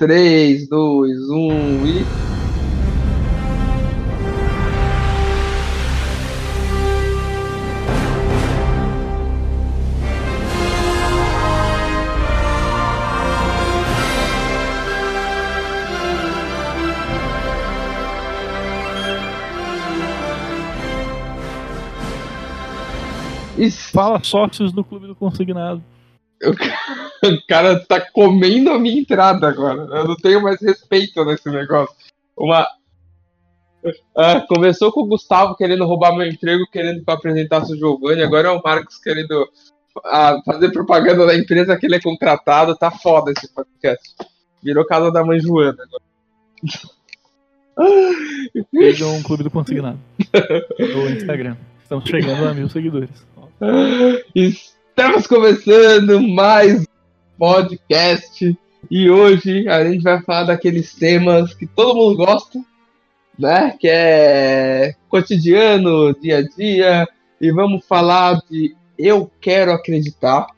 [0.00, 2.20] 3, 2, 1 e.
[23.92, 25.82] Fala sócios do Clube do Consignado.
[26.42, 29.82] O cara tá comendo a minha entrada agora.
[29.82, 31.94] Eu não tenho mais respeito nesse negócio.
[32.36, 32.66] Uma.
[34.16, 38.22] Ah, começou com o Gustavo querendo roubar meu emprego, querendo que eu apresentasse o Giovanni.
[38.22, 39.48] Agora é o Marcos querendo
[40.04, 42.76] ah, fazer propaganda da empresa que ele é contratado.
[42.76, 44.14] Tá foda esse podcast.
[44.62, 46.02] Virou casa da mãe Joana agora.
[48.72, 49.98] Vejam um Clube do Consignado.
[50.78, 51.56] no Instagram.
[51.82, 53.26] Estamos chegando a mil seguidores.
[54.90, 56.84] Estamos começando mais
[57.38, 58.58] podcast
[58.90, 62.60] e hoje a gente vai falar daqueles temas que todo mundo gosta,
[63.38, 63.74] né?
[63.78, 67.08] Que é cotidiano, dia a dia,
[67.40, 70.48] e vamos falar de eu quero acreditar.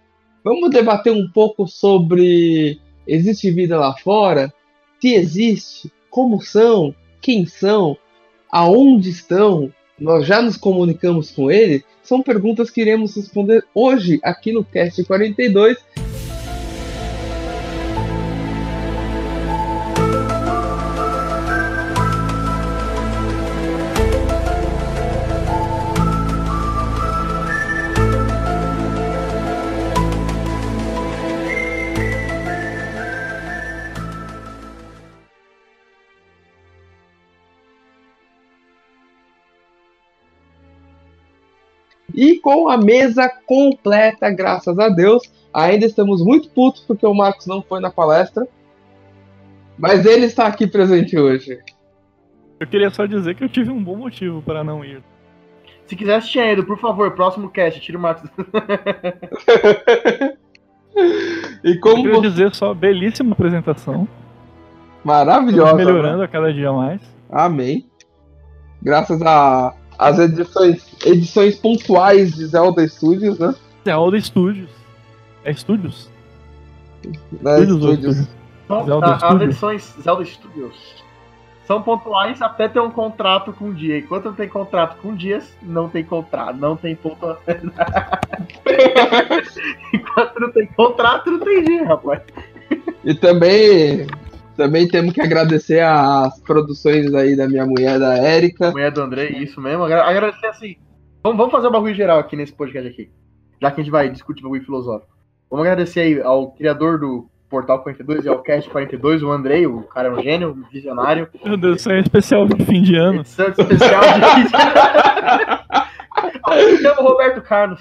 [0.43, 4.53] Vamos debater um pouco sobre existe vida lá fora?
[4.99, 7.97] Se existe, como são, quem são,
[8.51, 9.73] aonde estão?
[9.99, 11.85] Nós já nos comunicamos com ele?
[12.03, 15.79] São perguntas que iremos responder hoje aqui no Cast 42.
[42.15, 45.23] E com a mesa completa, graças a Deus.
[45.53, 48.47] Ainda estamos muito putos porque o Marcos não foi na palestra.
[49.79, 51.59] Mas ele está aqui presente hoje.
[52.61, 55.03] Eu queria só dizer que eu tive um bom motivo para não ir.
[55.87, 58.31] Se quiser assistir ainda, por favor, próximo cast, tira o Marcos.
[61.65, 62.29] e Eu como queria você...
[62.31, 64.07] dizer só, belíssima apresentação.
[65.05, 65.71] Maravilhosa.
[65.71, 67.01] Estamos melhorando a cada dia mais.
[67.29, 67.87] Amém.
[68.81, 73.55] Graças a as edições, edições pontuais de Zelda Studios, né?
[73.85, 74.71] Zelda Studios.
[75.45, 76.11] É Studios?
[77.03, 78.17] Studios ou Studios.
[78.17, 78.29] Studios?
[78.65, 81.03] Então, Zelda a- as edições Zelda Studios
[81.67, 83.99] são pontuais até ter um contrato com um dia.
[83.99, 87.37] Enquanto não tem contrato com dias, não tem contrato, não tem ponto.
[89.93, 92.23] Enquanto não tem contrato, não tem dia, rapaz.
[93.05, 94.07] E também,
[94.57, 98.71] também temos que agradecer as produções aí da minha mulher, da Érica.
[98.71, 99.85] Mulher do André, isso mesmo.
[99.85, 100.77] Agra- Agradecer assim.
[101.23, 103.11] Vamos, vamos fazer um bagulho geral aqui nesse podcast aqui.
[103.61, 105.13] Já que a gente vai discutir bagulho filosófico.
[105.51, 109.83] Vamos agradecer aí ao criador do Portal 42 e ao Cast 42, o Andrei, o
[109.83, 111.29] cara é um gênio, um visionário.
[111.45, 113.21] Meu Deus, isso é especial de fim de ano.
[113.21, 114.43] Edição especial de.
[116.73, 117.81] Me chamo Roberto Carlos.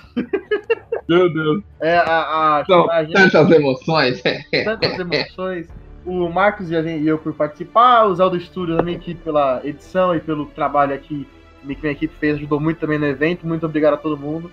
[1.07, 1.63] Meu Deus.
[1.79, 4.21] É, a, a, São a gente, tantas emoções.
[4.65, 5.67] tantas emoções.
[6.05, 9.61] O Marcos e gente- e eu por participar, o Zelda Studios, a minha equipe pela
[9.63, 11.27] edição e pelo trabalho aqui
[11.61, 13.45] que minha equipe fez, ajudou muito também no evento.
[13.45, 14.51] Muito obrigado a todo mundo.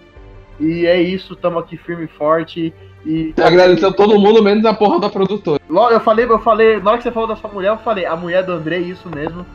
[0.61, 2.75] E é isso, estamos aqui firme e forte.
[3.07, 5.61] E Agradeceu todo mundo, menos a porra da produtora.
[5.71, 8.05] Logo, eu falei, eu falei, na hora que você falou da sua mulher, eu falei,
[8.05, 9.47] a mulher do André, isso mesmo.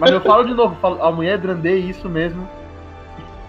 [0.00, 2.48] Mas eu falo de novo, falo, a mulher do André, isso mesmo.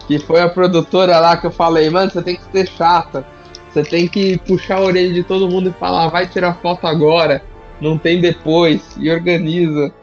[0.07, 3.25] Que foi a produtora lá que eu falei, mano, você tem que ser chata.
[3.71, 7.41] Você tem que puxar a orelha de todo mundo e falar, vai tirar foto agora,
[7.81, 9.93] não tem depois, e organiza.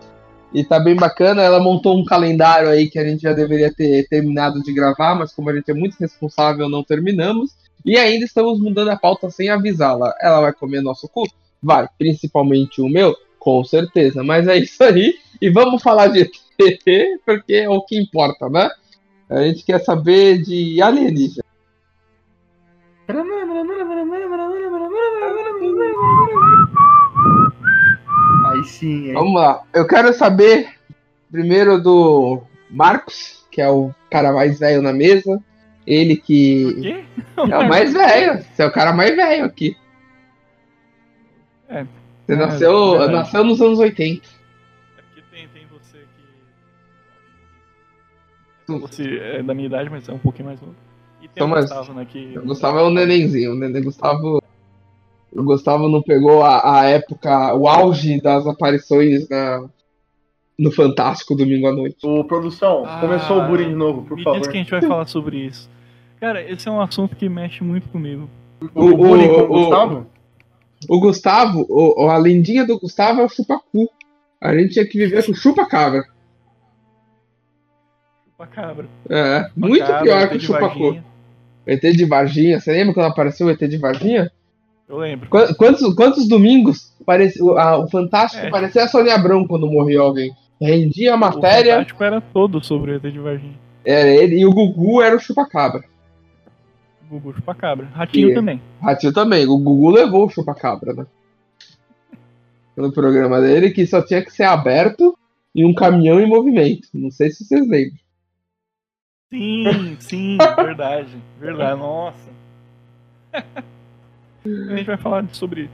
[0.54, 4.06] E tá bem bacana, ela montou um calendário aí que a gente já deveria ter
[4.08, 7.52] terminado de gravar, mas como a gente é muito responsável, não terminamos.
[7.84, 10.14] E ainda estamos mudando a pauta sem avisá-la.
[10.20, 11.24] Ela vai comer nosso cu?
[11.62, 13.16] Vai, principalmente o meu?
[13.38, 15.14] Com certeza, mas é isso aí.
[15.40, 18.70] E vamos falar de ET, porque é o que importa, né?
[19.28, 21.42] A gente quer saber de alienígena.
[28.62, 29.12] Aí sim, hein?
[29.14, 29.62] Vamos lá.
[29.73, 30.69] Eu quero saber
[31.31, 35.43] primeiro do Marcos, que é o cara mais velho na mesa.
[35.87, 37.05] Ele que quê?
[37.37, 38.44] é o mais velho.
[38.44, 39.76] Você é o cara mais velho aqui.
[41.69, 41.85] É.
[42.26, 43.12] Você É, nasceu, verdade.
[43.12, 44.26] nasceu nos anos 80.
[44.99, 45.99] É porque tem, tem você
[48.67, 48.73] que.
[48.81, 50.75] Você é da minha idade, mas é um pouquinho mais novo.
[51.20, 52.05] E tem Sou o mais- Gustavo, né?
[52.05, 52.38] Que...
[52.38, 53.53] O Gustavo é um nenenzinho.
[53.53, 54.41] O neném Gustavo.
[55.34, 59.67] O Gustavo não pegou a, a época, o auge das aparições na,
[60.58, 62.06] no Fantástico domingo à noite.
[62.06, 64.38] Ô, produção, Ah, começou o bullying de novo, por Me favor.
[64.40, 65.70] diz que a gente vai falar sobre isso.
[66.20, 68.29] Cara, esse é um assunto que mexe muito comigo.
[68.75, 70.06] O, bullying com o o- Gustavo?
[70.88, 73.88] o Gustavo, o, a lendinha do Gustavo é o chupacu.
[74.40, 76.05] A gente tinha que viver com chupa-cabra.
[78.26, 78.87] Chupa-cabra.
[79.08, 81.02] É, muito pior que o chupacu.
[81.67, 84.31] ET de Varginha, você lembra quando apareceu o ET de Varginha?
[84.92, 85.26] Eu lembro.
[85.30, 88.50] Quantos, quantos domingos parecia, a, o Fantástico é.
[88.50, 90.30] parecia a Sônia Abrão quando morreu alguém?
[90.60, 91.72] Rendia a matéria.
[91.72, 93.58] O Fantástico era todo sobre o ET de Varginha.
[93.82, 95.82] Era ele, e o Gugu era o chupacabra.
[97.08, 97.86] Gugu chupacabra.
[97.86, 98.60] Ratinho e, também.
[98.82, 99.46] Ratinho também.
[99.46, 101.06] O Gugu levou o chupacabra, né?
[102.76, 105.16] No programa dele, que só tinha que ser aberto
[105.54, 106.86] e um caminhão em movimento.
[106.92, 107.98] Não sei se vocês lembram.
[109.32, 111.16] Sim, sim, verdade.
[111.40, 112.30] Verdade, nossa.
[114.44, 115.70] A gente vai falar sobre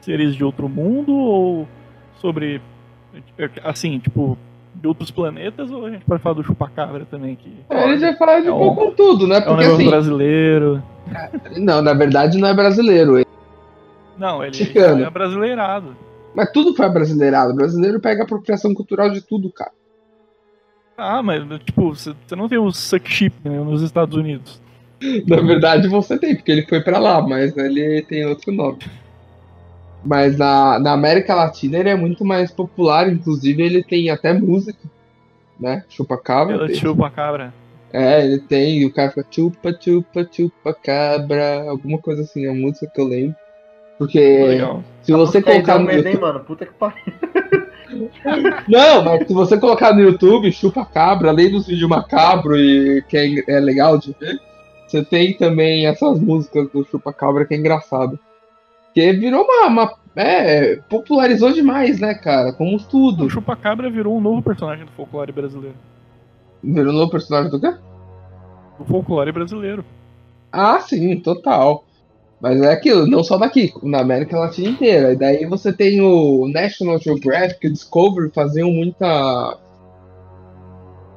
[0.00, 1.68] seres de outro mundo ou
[2.16, 2.60] sobre.
[3.62, 4.36] Assim, tipo,
[4.74, 7.36] de outros planetas ou a gente pode falar do chupacabra também?
[7.36, 9.40] Que, é, a gente vai falar de é pouco um, tudo, né?
[9.40, 10.82] Porque, é um assim, brasileiro.
[11.56, 13.24] Não, na verdade não é brasileiro.
[14.16, 15.96] Não, ele é brasileirado.
[16.34, 17.52] Mas tudo foi brasileirado.
[17.52, 19.72] O brasileiro pega a apropriação cultural de tudo, cara.
[20.96, 24.60] Ah, mas, tipo, você não tem o suck chip né, nos Estados Unidos.
[25.26, 28.78] Na verdade você tem, porque ele foi para lá, mas ele tem outro nome.
[30.04, 34.78] Mas na, na América Latina ele é muito mais popular, inclusive ele tem até música,
[35.58, 35.84] né?
[35.88, 36.72] Chupa cabra.
[36.74, 37.54] chupa cabra.
[37.92, 42.50] É, ele tem, e o cara fica chupa, chupa, chupa cabra, alguma coisa assim, é
[42.50, 43.36] a música que eu lembro.
[43.96, 44.82] Porque Legal.
[45.02, 46.20] se você colocar no YouTube...
[46.20, 47.04] mano, puta que pariu.
[48.68, 53.16] Não, mas se você colocar no YouTube, chupa cabra, além dos vídeos macabro e que
[53.16, 54.40] é, é legal de ver,
[54.86, 58.18] você tem também essas músicas do chupa cabra que é engraçado.
[58.94, 62.52] Que virou uma, uma é, popularizou demais, né, cara?
[62.52, 63.24] Como tudo.
[63.24, 65.76] O chupa cabra virou um novo personagem do folclore brasileiro.
[66.62, 67.74] Virou um novo personagem do quê?
[68.78, 69.84] Do folclore brasileiro.
[70.52, 71.84] Ah, sim, total.
[72.40, 75.12] Mas é aquilo, não só daqui, na América Latina inteira.
[75.12, 79.58] E daí você tem o National Geographic e o Discovery faziam muita.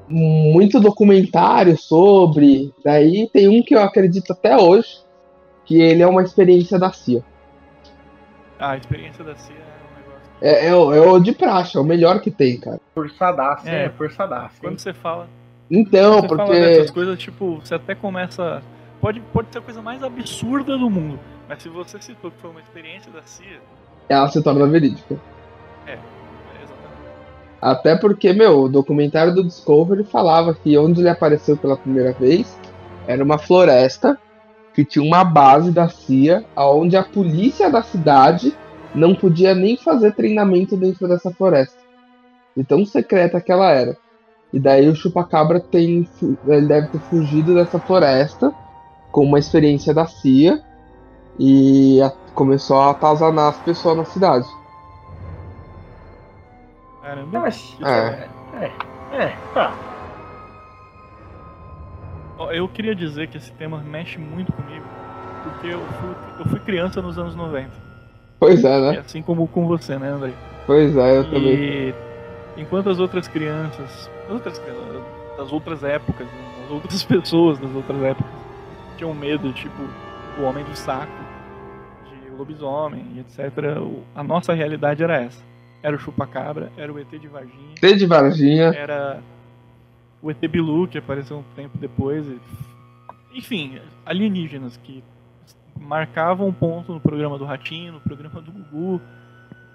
[0.07, 2.73] Muito documentário sobre.
[2.83, 4.99] Daí tem um que eu acredito até hoje,
[5.65, 7.23] que ele é uma experiência da CIA.
[8.59, 10.29] Ah, a experiência da CIA é um negócio.
[10.41, 12.79] É, é, o, é o de praxe, é o melhor que tem, cara.
[12.93, 14.55] Forçadaço, é, é forçadaço.
[14.59, 15.27] Quando você fala.
[15.69, 16.45] Então, você porque.
[16.45, 18.63] Fala dessas coisas, tipo, você até começa
[18.99, 22.49] Pode, pode ser a coisa mais absurda do mundo, mas se você citou que foi
[22.49, 23.59] uma experiência da CIA.
[24.09, 25.19] Ela se torna verídica.
[27.61, 32.57] Até porque, meu, o documentário do Discovery falava que onde ele apareceu pela primeira vez
[33.07, 34.17] era uma floresta
[34.73, 38.55] que tinha uma base da CIA, onde a polícia da cidade
[38.93, 41.77] não podia nem fazer treinamento dentro dessa floresta.
[42.55, 43.97] De tão secreta que ela era.
[44.53, 46.07] E daí o chupacabra tem.
[46.47, 48.53] Ele deve ter fugido dessa floresta
[49.11, 50.61] com uma experiência da CIA
[51.39, 54.47] e a, começou a atazanar as pessoas na cidade.
[57.07, 57.39] Caramba.
[57.39, 58.27] Mas, é.
[58.65, 58.71] é.
[59.13, 59.73] É, tá.
[62.51, 64.85] Eu queria dizer que esse tema mexe muito comigo,
[65.41, 67.69] porque eu fui, eu fui criança nos anos 90.
[68.37, 68.95] Pois é, né?
[68.95, 70.33] E assim como com você, né, André?
[70.65, 71.95] Pois é, eu e também.
[72.57, 74.61] Enquanto as outras crianças, as outras
[75.37, 76.27] das outras épocas,
[76.65, 78.33] as outras pessoas das outras épocas
[78.97, 79.81] tinham medo, tipo
[80.37, 81.07] o Homem do Saco,
[82.05, 83.49] de lobisomem, etc.
[84.13, 85.41] A nossa realidade era essa.
[85.81, 87.75] Era o Chupacabra, era o ET de Varginha.
[87.81, 88.73] ET de Varginha.
[88.75, 89.21] Era
[90.21, 92.25] o ET Bilu, que apareceu um tempo depois.
[93.33, 95.03] Enfim, alienígenas que
[95.79, 99.01] marcavam um ponto no programa do Ratinho, no programa do Gugu.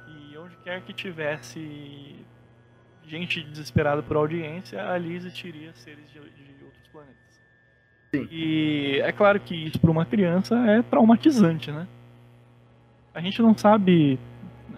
[0.09, 2.17] E onde quer que tivesse
[3.07, 7.41] gente desesperada por audiência, ali existiria seres de, de outros planetas.
[8.15, 8.29] Sim.
[8.31, 11.87] E é claro que isso para uma criança é traumatizante, né?
[13.15, 14.19] A gente não sabe.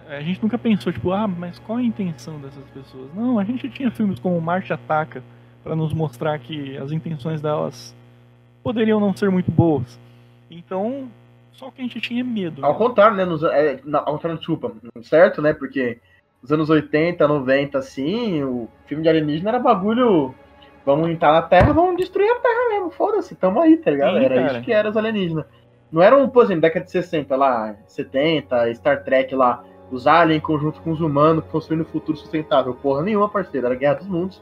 [0.07, 3.13] A gente nunca pensou, tipo, ah, mas qual a intenção dessas pessoas?
[3.13, 5.23] Não, a gente tinha filmes como Marte Ataca
[5.63, 7.95] para nos mostrar que as intenções delas
[8.63, 9.99] poderiam não ser muito boas.
[10.49, 11.09] Então,
[11.53, 12.63] só que a gente tinha medo.
[12.63, 12.77] Ao né?
[12.77, 13.25] contrário, né?
[13.25, 14.71] Nos, é, não, ao contrário, desculpa,
[15.01, 15.53] certo, né?
[15.53, 15.99] Porque
[16.41, 20.35] nos anos 80, 90, assim, o filme de alienígena era bagulho
[20.85, 22.91] Vamos entrar na Terra, vamos destruir a Terra mesmo.
[22.91, 24.19] Foda-se, tamo aí, tá ligado?
[24.19, 24.51] Sim, era cara.
[24.51, 25.45] isso que era os alienígenas.
[25.91, 30.37] Não era um, por exemplo, década de 60 lá, 70, Star Trek lá, os aliens
[30.37, 32.73] em conjunto com os humanos construindo um futuro sustentável.
[32.73, 33.67] Porra nenhuma, parceiro.
[33.67, 34.41] Era Guerra dos Mundos.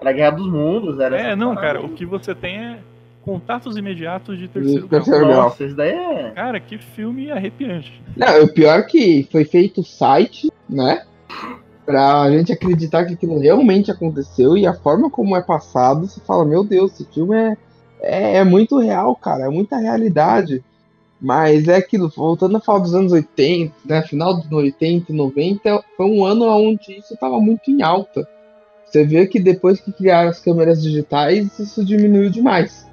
[0.00, 1.00] Era Guerra dos Mundos.
[1.00, 2.78] Era é, não, cara, o que você tem é
[3.22, 5.42] contatos imediatos de terceiro, terceiro grau.
[5.42, 6.30] Nossa, isso daí é.
[6.30, 8.02] Cara, que filme arrepiante.
[8.16, 11.02] Não, o pior é que foi feito site, né?
[11.88, 16.44] pra gente acreditar que aquilo realmente aconteceu e a forma como é passado, você fala,
[16.44, 17.56] meu Deus, esse filme é,
[18.02, 20.62] é, é muito real, cara, é muita realidade.
[21.20, 24.02] Mas é aquilo, voltando a falar dos anos 80, né?
[24.02, 28.28] Final dos 80 e 90, foi um ano onde isso estava muito em alta.
[28.84, 32.88] Você vê que depois que criaram as câmeras digitais, isso diminuiu demais.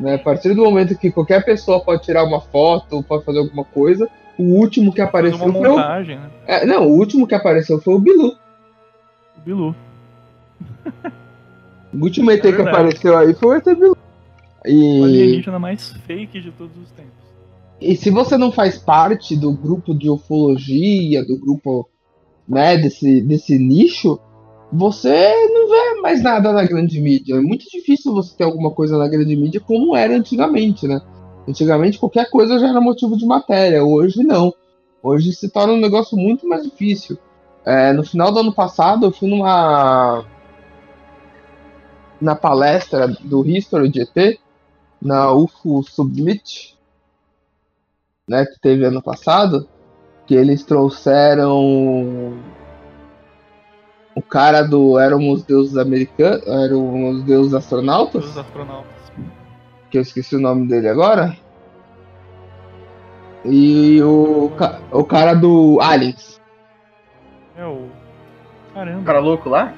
[0.00, 0.14] Né?
[0.14, 4.08] A partir do momento que qualquer pessoa pode tirar uma foto, pode fazer alguma coisa,
[4.38, 5.52] o último que apareceu foi o...
[5.52, 6.30] montagem, né?
[6.46, 8.36] É, não, o último que apareceu foi o Bilu.
[9.36, 9.76] O Bilu.
[11.92, 13.96] O último ET É que apareceu aí foi o ET Bilu.
[14.64, 17.12] O E, alienígena mais fake de todos os tempos.
[17.80, 21.88] e se você não faz parte do grupo de ufologia, do grupo
[22.48, 24.18] né, desse, desse nicho,
[24.72, 27.36] você não vê mais nada na grande mídia.
[27.36, 31.00] É muito difícil você ter alguma coisa na grande mídia como era antigamente, né?
[31.46, 34.52] Antigamente qualquer coisa já era motivo de matéria, hoje não.
[35.02, 37.16] Hoje se torna um negócio muito mais difícil.
[37.64, 40.24] É, no final do ano passado eu fui numa
[42.20, 44.40] na palestra do History de ET,
[45.00, 46.76] na UFO Submit,
[48.28, 49.68] né, que teve ano passado,
[50.26, 52.34] que eles trouxeram
[54.14, 58.90] o cara do eram os deuses americanos, eram os deuses astronautas, Os astronautas.
[59.90, 61.36] que eu esqueci o nome dele agora.
[63.44, 66.40] E o, ca- o cara do Aliens.
[67.56, 67.88] É o.
[68.74, 69.72] Caramba, O cara louco lá?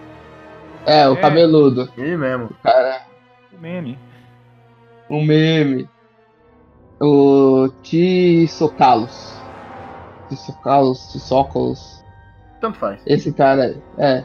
[0.87, 1.21] É, o É.
[1.21, 1.89] cabeludo.
[1.97, 2.47] Ele mesmo.
[2.47, 3.03] O cara,
[3.57, 3.99] o meme.
[5.11, 5.89] Um meme.
[7.01, 9.35] O Tissocalos.
[10.29, 12.05] Tissocalos, Tissócalos.
[12.61, 13.01] Tanto faz.
[13.07, 13.77] Esse cara aí.
[13.99, 14.25] É.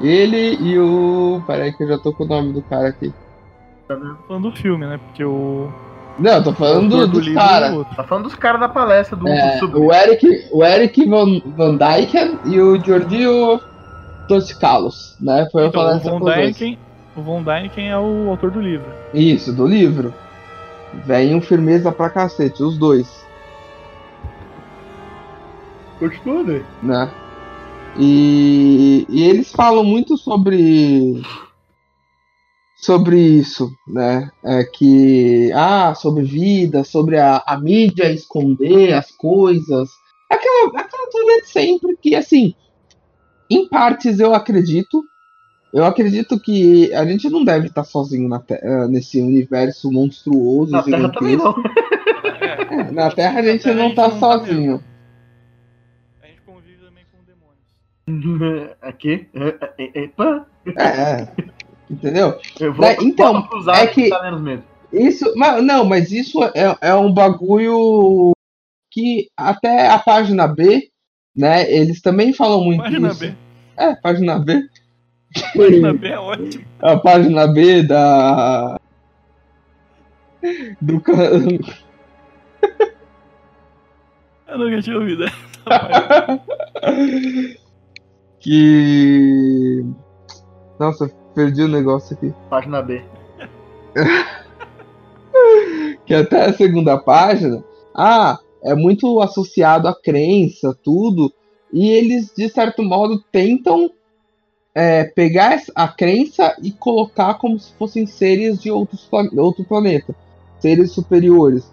[0.00, 1.42] Ele e o.
[1.46, 3.12] Peraí que eu já tô com o nome do cara aqui.
[3.86, 4.98] Falando do filme, né?
[4.98, 5.72] Porque o.
[6.18, 7.72] Não, eu tô falando do, dos livro é caras.
[7.72, 7.96] outro.
[7.96, 11.76] Tá falando dos caras da palestra do, É, do o Eric, o Eric Van, Van
[11.76, 13.60] Dyken e o Giorgio
[14.26, 15.48] Toscalos, né?
[15.52, 16.42] Foi eu Então, falar o essa Von coisa.
[16.42, 16.78] Dyken.
[17.18, 18.86] O Von Dyken é o autor do livro.
[19.12, 20.14] Isso, do livro.
[21.04, 23.26] Venham firmeza pra cacete, os dois,
[25.98, 26.64] Continua, né?
[26.80, 27.12] né?
[27.98, 31.20] E, e eles falam muito sobre
[32.76, 34.30] sobre isso, né?
[34.44, 39.90] É que ah, sobre vida, sobre a, a mídia esconder as coisas,
[40.30, 42.54] aquela aquela teoria de sempre que assim,
[43.50, 45.02] em partes eu acredito.
[45.72, 50.72] Eu acredito que a gente não deve estar sozinho na te- eh, nesse universo monstruoso,
[50.72, 51.62] Na Terra também gigantesco.
[51.62, 52.78] não.
[52.80, 54.82] É, na Terra a gente Na Terra não a gente tá não tá sozinho.
[56.22, 58.76] A gente convive também com demônios.
[58.80, 59.28] Aqui.
[59.34, 60.46] É, é, é, pã.
[60.76, 61.28] É, é.
[61.90, 62.38] Entendeu?
[62.60, 64.62] Eu vou, É, então, usar é que- dá menos medo.
[64.92, 68.30] Isso, mas, não, mas isso é, é um bagulho
[68.90, 70.88] que até a página B,
[71.36, 73.20] né, eles também falam muito Página isso.
[73.20, 73.34] B.
[73.76, 74.66] É, página B.
[75.54, 76.64] Página B é ótimo.
[76.80, 78.80] A página B da.
[80.80, 81.00] Do.
[81.00, 81.12] ca-
[84.48, 86.42] Eu nunca tinha ouvido essa página.
[88.40, 89.84] que.
[90.78, 92.32] Nossa, perdi o negócio aqui.
[92.48, 93.02] Página B.
[96.06, 97.62] que até a segunda página,
[97.94, 101.32] ah, é muito associado à crença, tudo,
[101.72, 103.90] e eles, de certo modo, tentam
[104.78, 110.14] é, pegar a crença e colocar como se fossem seres de outros, outro planeta,
[110.60, 111.68] seres superiores.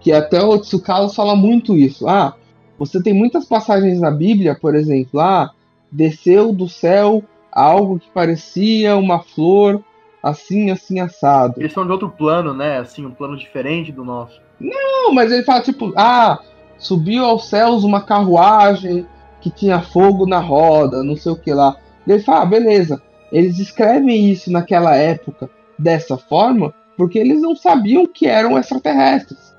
[0.00, 2.08] Que até o Tsukalos fala muito isso.
[2.08, 2.34] Ah,
[2.76, 5.52] você tem muitas passagens na Bíblia, por exemplo, ah,
[5.90, 7.22] desceu do céu
[7.52, 9.80] algo que parecia uma flor,
[10.20, 11.54] assim, assim, assado.
[11.58, 12.78] Eles são de outro plano, né?
[12.78, 14.40] Assim, um plano diferente do nosso.
[14.58, 16.40] Não, mas ele fala tipo, ah,
[16.76, 19.06] subiu aos céus uma carruagem
[19.40, 21.76] que tinha fogo na roda, não sei o que lá.
[22.08, 23.02] Ele fala, ah, beleza.
[23.30, 29.54] Eles escrevem isso naquela época dessa forma porque eles não sabiam que eram extraterrestres.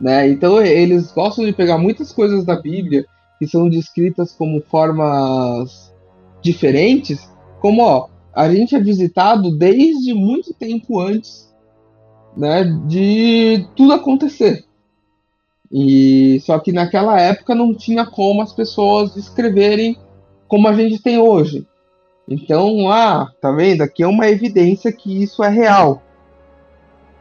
[0.00, 0.28] Né?
[0.28, 3.06] Então eles gostam de pegar muitas coisas da Bíblia
[3.38, 5.92] que são descritas como formas
[6.42, 7.26] diferentes,
[7.60, 11.50] como ó, a gente é visitado desde muito tempo antes
[12.36, 14.64] né, de tudo acontecer.
[15.72, 19.96] E só que naquela época não tinha como as pessoas escreverem
[20.46, 21.66] como a gente tem hoje.
[22.28, 23.82] Então, ah, tá vendo?
[23.82, 26.02] Aqui é uma evidência que isso é real.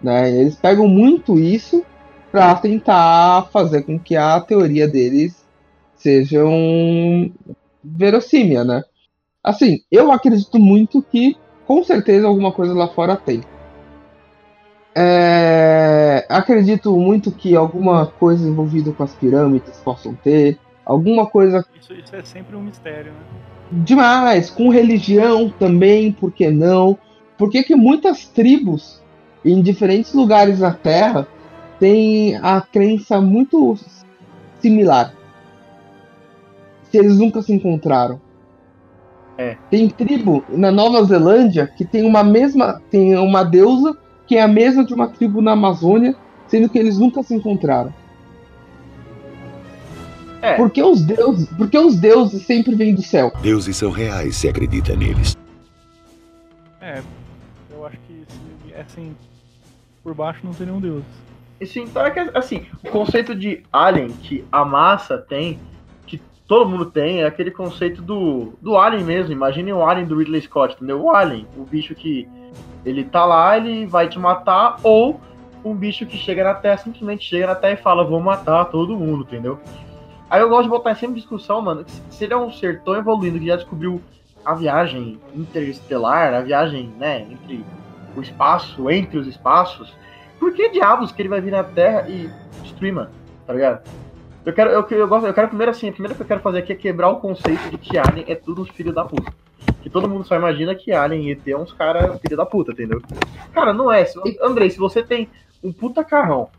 [0.02, 0.32] Né?
[0.32, 1.86] Eles pegam muito isso
[2.32, 5.46] para tentar fazer com que a teoria deles
[5.96, 7.32] seja um
[7.84, 8.84] verossímil, né?
[9.44, 13.42] Assim, eu acredito muito que com certeza alguma coisa lá fora tem.
[14.96, 20.58] É, acredito muito que alguma coisa envolvida com as pirâmides possam ter.
[20.86, 23.20] Alguma coisa Isso, isso é sempre um mistério, né?
[23.84, 26.98] Demais, com religião também, por que não?
[27.38, 29.02] Por que, que muitas tribos
[29.44, 31.28] em diferentes lugares da Terra
[31.80, 33.78] têm a crença muito
[34.60, 35.14] similar.
[36.84, 38.22] Se eles nunca se encontraram.
[39.38, 39.58] É.
[39.70, 42.82] Tem tribo na Nova Zelândia que tem uma mesma.
[42.90, 46.16] tem uma deusa que é a mesma de uma tribo na Amazônia,
[46.48, 47.94] sendo que eles nunca se encontraram.
[50.44, 50.56] É.
[50.58, 53.32] Porque os deuses, porque os deuses sempre vêm do céu.
[53.42, 55.38] Deuses são reais se acredita neles.
[56.82, 57.02] É,
[57.72, 59.16] eu acho que se viessem
[60.04, 61.06] por baixo não teriam deuses.
[61.62, 65.58] Isso então é que, assim, o conceito de alien que a massa tem,
[66.06, 69.32] que todo mundo tem, é aquele conceito do, do alien mesmo.
[69.32, 71.02] Imagine o alien do Ridley Scott, entendeu?
[71.04, 72.28] O alien, o bicho que
[72.86, 75.22] ele tá lá, ele vai te matar, ou
[75.64, 79.00] um bicho que chega na Terra, simplesmente chega na Terra e fala, vou matar todo
[79.00, 79.58] mundo, entendeu?
[80.34, 82.82] Aí eu gosto de botar sempre em discussão, mano, que se ele é um ser
[82.82, 84.02] tão evoluído que já descobriu
[84.44, 87.64] a viagem interestelar, a viagem, né, entre
[88.18, 89.96] o espaço, entre os espaços,
[90.40, 92.32] por que diabos que ele vai vir na Terra e
[92.64, 93.12] destruir, mano?
[93.46, 93.88] Tá ligado?
[94.44, 96.58] Eu quero, eu, eu, gosto, eu quero primeiro assim, a primeira que eu quero fazer
[96.58, 99.32] aqui é quebrar o conceito de que Alien é tudo filho da puta.
[99.84, 102.72] Que todo mundo só imagina que Alien e ET é uns caras filho da puta,
[102.72, 103.00] entendeu?
[103.54, 104.04] Cara, não é.
[104.04, 105.30] Se, Andrei, se você tem
[105.64, 106.50] um puta carrão,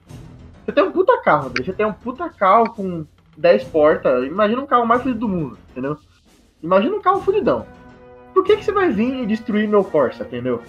[0.64, 3.04] você tem um puta carro, Andrei, você tem um puta carro com
[3.37, 5.99] 10 portas, imagina um carro mais feliz do mundo, entendeu?
[6.62, 7.67] Imagina um carro fudidão.
[8.33, 10.61] Por que, que você vai vir e destruir meu Corsa, entendeu?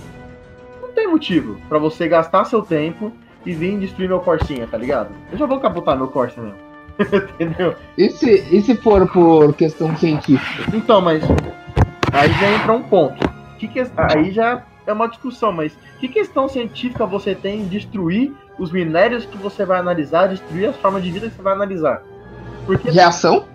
[0.82, 3.12] Não tem motivo para você gastar seu tempo
[3.46, 5.10] e vir destruir meu Corsinha, tá ligado?
[5.32, 6.58] Eu já vou capotar meu Corsa mesmo.
[7.40, 7.76] entendeu?
[7.98, 10.76] E se, e se for por questão científica?
[10.76, 11.24] Então, mas
[12.12, 13.18] aí já entra um ponto.
[13.58, 18.32] Que que, aí já é uma discussão, mas que questão científica você tem em destruir
[18.58, 22.04] os minérios que você vai analisar, destruir as formas de vida que você vai analisar?
[22.66, 23.46] Porque Reação?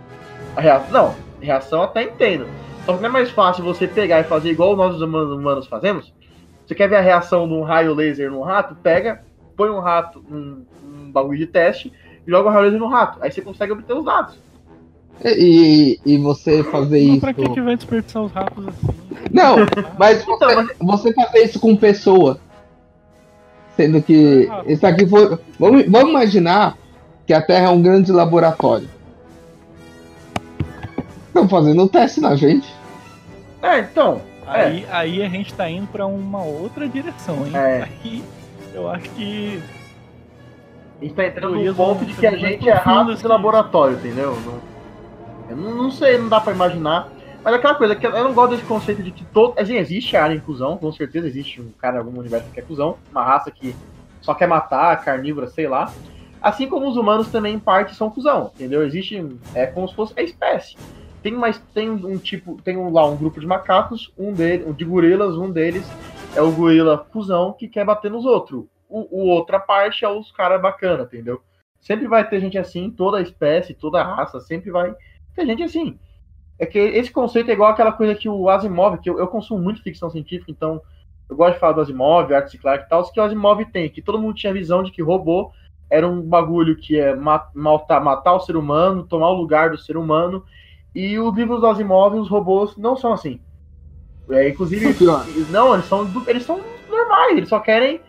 [0.56, 2.46] a reação, não, reação até entendo.
[2.84, 5.66] Só que não é mais fácil você pegar e fazer igual nós os humanos, humanos
[5.66, 6.12] fazemos?
[6.66, 8.74] Você quer ver a reação de um raio laser no rato?
[8.82, 9.22] Pega,
[9.56, 11.92] põe um rato num, num bagulho de teste
[12.26, 13.18] e joga o raio laser no rato.
[13.20, 14.38] Aí você consegue obter os dados.
[15.24, 17.20] E, e você fazer Não, isso.
[17.20, 18.88] pra que, que vai desperdiçar os ratos assim?
[19.32, 19.56] Não,
[19.98, 22.38] mas você, Então, mas- você fazer isso com pessoa.
[23.76, 25.38] Sendo que isso aqui foi.
[25.58, 26.76] Vamos, vamos imaginar
[27.26, 28.88] que a Terra é um grande laboratório.
[31.30, 32.68] Estão fazendo um teste na gente.
[33.62, 34.20] É, então.
[34.46, 37.52] Aí, aí a gente tá indo pra uma outra direção, hein?
[37.54, 37.82] É.
[37.84, 38.24] Aí
[38.74, 39.62] eu acho que.
[41.00, 44.36] A gente tá entrando num ponto de que a gente é de que laboratório, entendeu?
[44.44, 44.60] Não,
[45.48, 47.08] eu não, não sei, não dá pra imaginar.
[47.44, 49.58] Mas aquela coisa, que eu não gosto desse conceito de que todo.
[49.58, 52.62] Assim, existe área em cuzão, com certeza existe um cara em algum universo que é
[52.62, 53.74] cuzão, uma raça que
[54.20, 55.92] só quer matar, carnívora, sei lá.
[56.42, 58.84] Assim como os humanos também, em parte, são cuzão, entendeu?
[58.84, 59.24] Existe.
[59.54, 60.76] É como se fosse a espécie.
[61.22, 62.60] Tem, mais, tem um tipo.
[62.62, 65.86] Tem um, lá um grupo de macacos, um deles, um de gorilas, um deles
[66.34, 68.64] é o gorila cuzão que quer bater nos outros.
[68.88, 71.40] O, o outra parte é os caras bacana, entendeu?
[71.80, 74.94] Sempre vai ter gente assim, toda espécie, toda raça, sempre vai
[75.34, 75.98] ter gente assim.
[76.58, 79.62] É que esse conceito é igual aquela coisa que o Asimov, que eu, eu consumo
[79.62, 80.80] muito ficção científica, então
[81.28, 82.60] eu gosto de falar do Asimov, Arthur.
[82.60, 85.02] Clarke e tal, que o Asimov tem, que todo mundo tinha a visão de que
[85.02, 85.52] robô
[85.88, 89.78] era um bagulho que é ma- matar, matar o ser humano, tomar o lugar do
[89.78, 90.44] ser humano,
[90.94, 93.40] e os livros do Asimov, os robôs não são assim.
[94.30, 95.24] É, inclusive, Pior.
[95.50, 98.00] não, eles são, do- eles são normais, eles só querem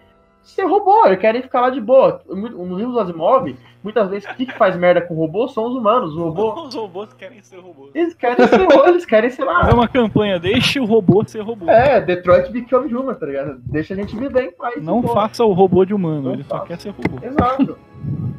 [0.44, 2.22] ser robô, eles querem ficar lá de boa.
[2.28, 5.66] No livro do Asimov, muitas vezes, o que que faz merda com o robô são
[5.68, 6.16] os humanos.
[6.16, 7.92] O robô, Os robôs querem ser robôs.
[7.94, 9.62] eles querem ser robô, eles querem, sei lá.
[9.62, 11.70] Fazer uma campanha, deixe o robô ser robô.
[11.70, 13.60] É, Detroit Become Human, tá ligado?
[13.66, 14.84] Deixa a gente viver em paz.
[14.84, 16.66] Não faça o robô de humano, Não ele só faça.
[16.68, 17.24] quer ser robô.
[17.24, 17.78] Exato.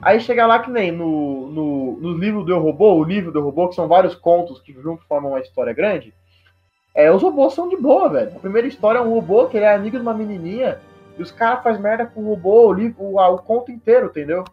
[0.01, 3.69] Aí chega lá que nem no, no, no livro do Robô, o livro do Robô,
[3.69, 6.13] que são vários contos que juntos formam uma história grande.
[6.95, 8.33] É, os robôs são de boa, velho.
[8.37, 10.79] A primeira história é um robô que ele é amigo de uma menininha
[11.17, 14.45] e os caras fazem merda com o robô o, livro, o, o conto inteiro, entendeu?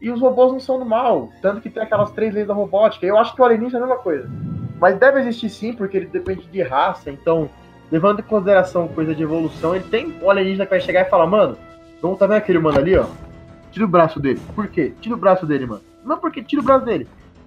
[0.00, 3.04] E os robôs não são do mal, tanto que tem aquelas três leis da robótica.
[3.04, 4.30] Eu acho que o alienígena é a mesma coisa.
[4.78, 7.50] Mas deve existir sim, porque ele depende de raça, então,
[7.90, 11.26] levando em consideração coisa de evolução, ele tem um alienígena que vai chegar e falar,
[11.26, 11.56] mano,
[12.00, 13.06] vamos tá vendo aquele mano ali, ó?
[13.70, 14.40] Tira o braço dele.
[14.54, 14.92] Por quê?
[15.00, 15.82] Tira o braço dele, mano.
[16.04, 17.06] Não, porque tira o braço dele.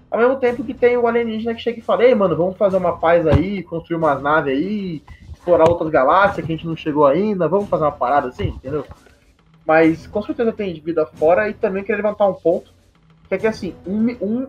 [0.10, 2.78] Ao mesmo tempo que tem o alienígena que chega e fala, ei, mano, vamos fazer
[2.78, 5.02] uma paz aí, construir umas naves aí,
[5.34, 8.86] explorar outras galáxias que a gente não chegou ainda, vamos fazer uma parada assim, entendeu?
[9.66, 12.74] Mas com certeza tem de vida fora e também queria levantar um ponto,
[13.28, 14.48] que é que assim, um, um,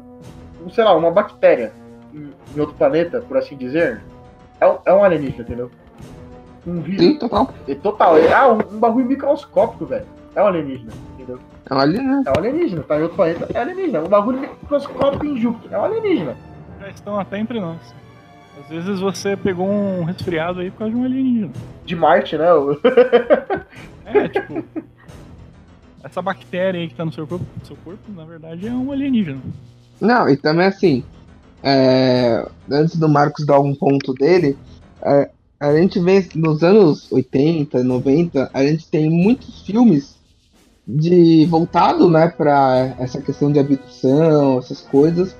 [0.64, 1.72] um, sei lá, uma bactéria
[2.12, 4.02] em, em outro planeta, por assim dizer,
[4.60, 5.70] é um, é um alienígena, entendeu?
[6.66, 7.04] Um vírus.
[7.04, 7.54] Sim, total.
[7.66, 8.18] É total.
[8.18, 10.06] É ah, um, um bagulho microscópico, velho.
[10.34, 10.92] É um alienígena?
[11.72, 12.22] É um alienígena.
[12.26, 14.00] É um alienígena, tá em outro planeta, é alienígena.
[14.02, 16.36] Um bagulho microscópico em Júpiter, é um alienígena.
[16.80, 17.78] Já estão até entre nós.
[18.62, 21.52] Às vezes você pegou um resfriado aí por causa de um alienígena.
[21.86, 22.52] De Marte, né?
[22.52, 22.78] o-
[24.04, 24.62] É, tipo.
[26.04, 29.40] essa bactéria aí que tá no seu corpo, seu corpo, na verdade, é um alienígena.
[29.98, 31.02] Não, e também assim,
[31.62, 34.58] é, antes do Marcos dar um ponto dele,
[35.02, 40.20] é, a gente vê nos anos 80, 90, a gente tem muitos filmes
[40.86, 45.36] de voltado, né, para essa questão de abdução, essas coisas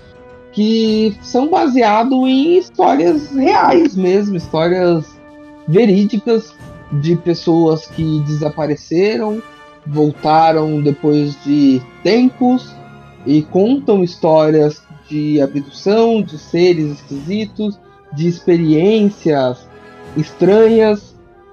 [0.53, 5.19] que são baseados em histórias reais mesmo, histórias
[5.67, 6.55] verídicas
[7.01, 9.43] de pessoas que desapareceram,
[9.87, 12.71] voltaram depois de tempos
[13.27, 17.79] e contam histórias de abdução, de seres esquisitos,
[18.13, 19.67] de experiências
[20.17, 21.12] estranhas.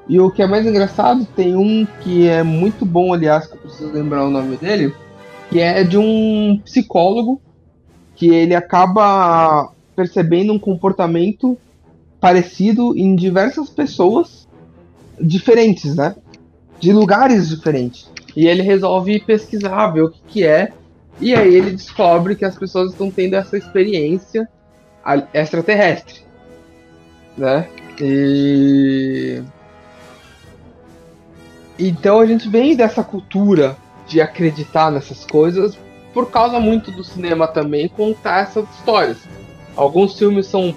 [0.09, 3.59] E o que é mais engraçado, tem um que é muito bom, aliás, que eu
[3.59, 4.91] preciso lembrar o nome dele,
[5.51, 7.39] que é de um psicólogo
[8.15, 11.55] que ele acaba percebendo um comportamento
[12.19, 14.47] parecido em diversas pessoas
[15.21, 16.15] diferentes, né?
[16.79, 18.09] De lugares diferentes.
[18.35, 20.73] E ele resolve pesquisar, ver o que, que é.
[21.21, 24.49] E aí ele descobre que as pessoas estão tendo essa experiência
[25.33, 26.21] extraterrestre.
[27.37, 27.69] Né?
[28.01, 29.43] E.
[31.79, 35.77] Então a gente vem dessa cultura de acreditar nessas coisas
[36.13, 39.17] por causa muito do cinema também contar essas histórias.
[39.77, 40.75] Alguns filmes são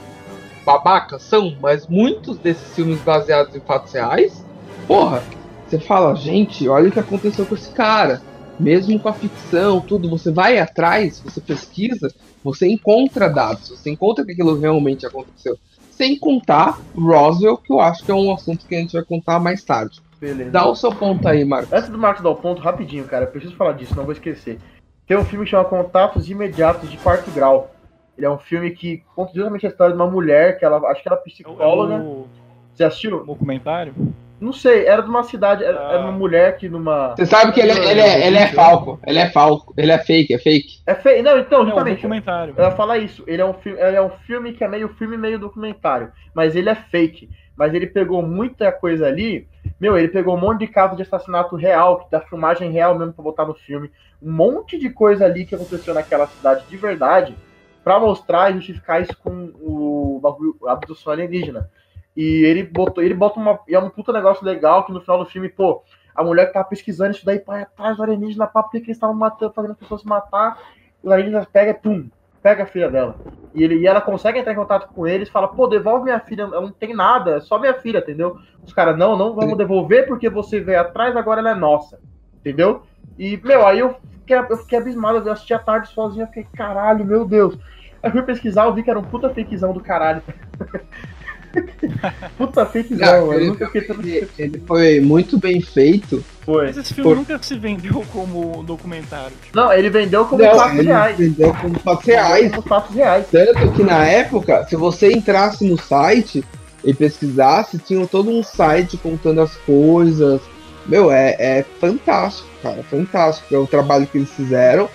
[0.65, 4.45] babacas, são, mas muitos desses filmes baseados em fatos reais,
[4.87, 5.25] porra,
[5.67, 8.23] você fala, gente, olha o que aconteceu com esse cara.
[8.61, 14.25] Mesmo com a ficção, tudo, você vai atrás, você pesquisa, você encontra dados, você encontra
[14.25, 15.59] que aquilo realmente aconteceu.
[15.91, 19.41] Sem contar Roswell, que eu acho que é um assunto que a gente vai contar
[19.41, 20.01] mais tarde.
[20.23, 20.53] Beleza.
[20.53, 21.73] Dá o seu ponto aí, Marcos.
[21.73, 24.57] Antes do Marcos dar o ponto, rapidinho, cara, eu preciso falar disso, não vou esquecer.
[25.05, 27.75] Tem um filme que chama Contatos Imediatos de Quarto Grau.
[28.17, 31.03] Ele é um filme que conta justamente a história de uma mulher que ela acho
[31.03, 31.95] que era psicóloga.
[31.95, 32.27] É o
[32.73, 33.25] Você assistiu?
[33.27, 33.93] documentário?
[34.41, 36.13] Não sei, era de uma cidade, era, era uma Ah.
[36.13, 37.17] mulher que numa.
[37.17, 39.99] Você sabe que ele, é- ele, é, ele é falco, ele é falco, ele é
[39.99, 40.83] fake, é fake.
[40.87, 41.23] É feio.
[41.25, 41.97] Não, então, É um justamente.
[41.97, 42.55] documentário.
[42.57, 43.25] Eu ia falar isso.
[43.27, 46.13] Ele é um filme, ele é um filme que é meio filme, meio documentário.
[46.33, 47.29] Mas ele é fake.
[47.57, 49.49] Mas ele pegou muita coisa ali.
[49.81, 53.23] Meu, ele pegou um monte de casos de assassinato real, da filmagem real mesmo pra
[53.23, 53.91] botar no filme.
[54.23, 57.37] Um monte de coisa ali que aconteceu naquela cidade de verdade.
[57.83, 61.69] Pra mostrar e justificar isso com o bagulho, a abdução alienígena.
[62.17, 63.59] E ele botou, ele bota uma.
[63.67, 65.83] E é um puta negócio legal que no final do filme, pô,
[66.15, 68.87] a mulher que tava pesquisando isso daí, pai, atrás do alienígena, pá, por que que
[68.87, 70.59] eles estavam matando, fazendo as pessoas matar?
[71.03, 72.09] Os alienígenas pega pum,
[72.43, 73.17] pega a filha dela.
[73.55, 76.47] E, ele, e ela consegue entrar em contato com eles fala, pô, devolve minha filha,
[76.47, 78.37] não tem nada, é só minha filha, entendeu?
[78.65, 82.01] Os caras, não, não vamos devolver porque você veio atrás, agora ela é nossa.
[82.41, 82.83] Entendeu?
[83.19, 86.47] E, meu, aí eu fiquei, eu fiquei abismado, eu assisti a tarde sozinho, eu fiquei,
[86.57, 87.59] caralho, meu Deus.
[88.03, 90.23] Aí eu fui pesquisar, eu vi que era um puta fakezão do caralho.
[92.39, 93.35] puta fakezão, mano.
[93.35, 96.25] ele, Eu nunca fiquei tanto ele- ele foi muito bem feito.
[96.45, 96.67] Foi.
[96.67, 99.33] Mas esse filme Por- nunca se vendeu como um documentário.
[99.43, 101.17] Tipo, Não, ele vendeu como Não, fatos ele reais.
[101.19, 102.51] vendeu como fatos reais.
[102.51, 103.27] Como fatos reais.
[103.31, 106.45] Tanto que na época, se você entrasse no site
[106.85, 110.41] e pesquisasse, tinha todo um site contando as coisas.
[110.87, 112.83] Meu, é, é fantástico, cara.
[112.83, 113.55] Fantástico.
[113.55, 114.89] É o trabalho que eles fizeram.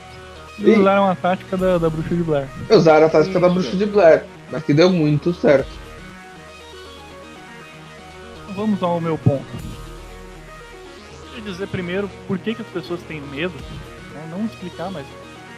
[0.59, 2.47] Eles E usaram a tática da, da bruxa de Blair.
[2.69, 3.53] usaram a tática da Isso.
[3.55, 4.23] bruxa de Blair.
[4.51, 5.67] Mas que deu muito certo.
[8.57, 9.45] Vamos ao meu ponto.
[11.29, 13.53] Queria dizer primeiro por que, que as pessoas têm medo.
[14.11, 14.27] né?
[14.31, 15.05] Não explicar, mas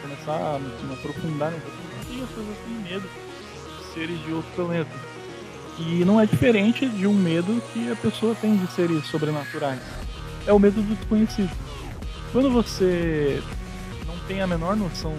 [0.02, 1.50] começar a me aprofundar.
[1.50, 4.90] Por que as pessoas têm medo de seres de outro planeta?
[5.78, 9.80] E não é diferente de um medo que a pessoa tem de seres sobrenaturais.
[10.46, 11.56] É o medo do desconhecido.
[12.32, 13.42] Quando você
[14.06, 15.16] não tem a menor noção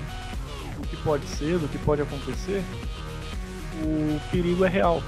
[0.79, 2.63] do que pode ser, do que pode acontecer,
[3.83, 5.01] o perigo é real.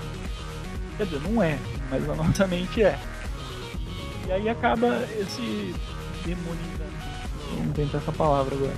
[0.98, 1.60] Quer dizer, não é,
[1.94, 2.98] mas na nossa mente é.
[4.28, 4.88] E aí acaba
[5.20, 5.76] esse
[6.26, 6.94] demonizando.
[7.52, 8.74] Vamos inventar essa palavra agora.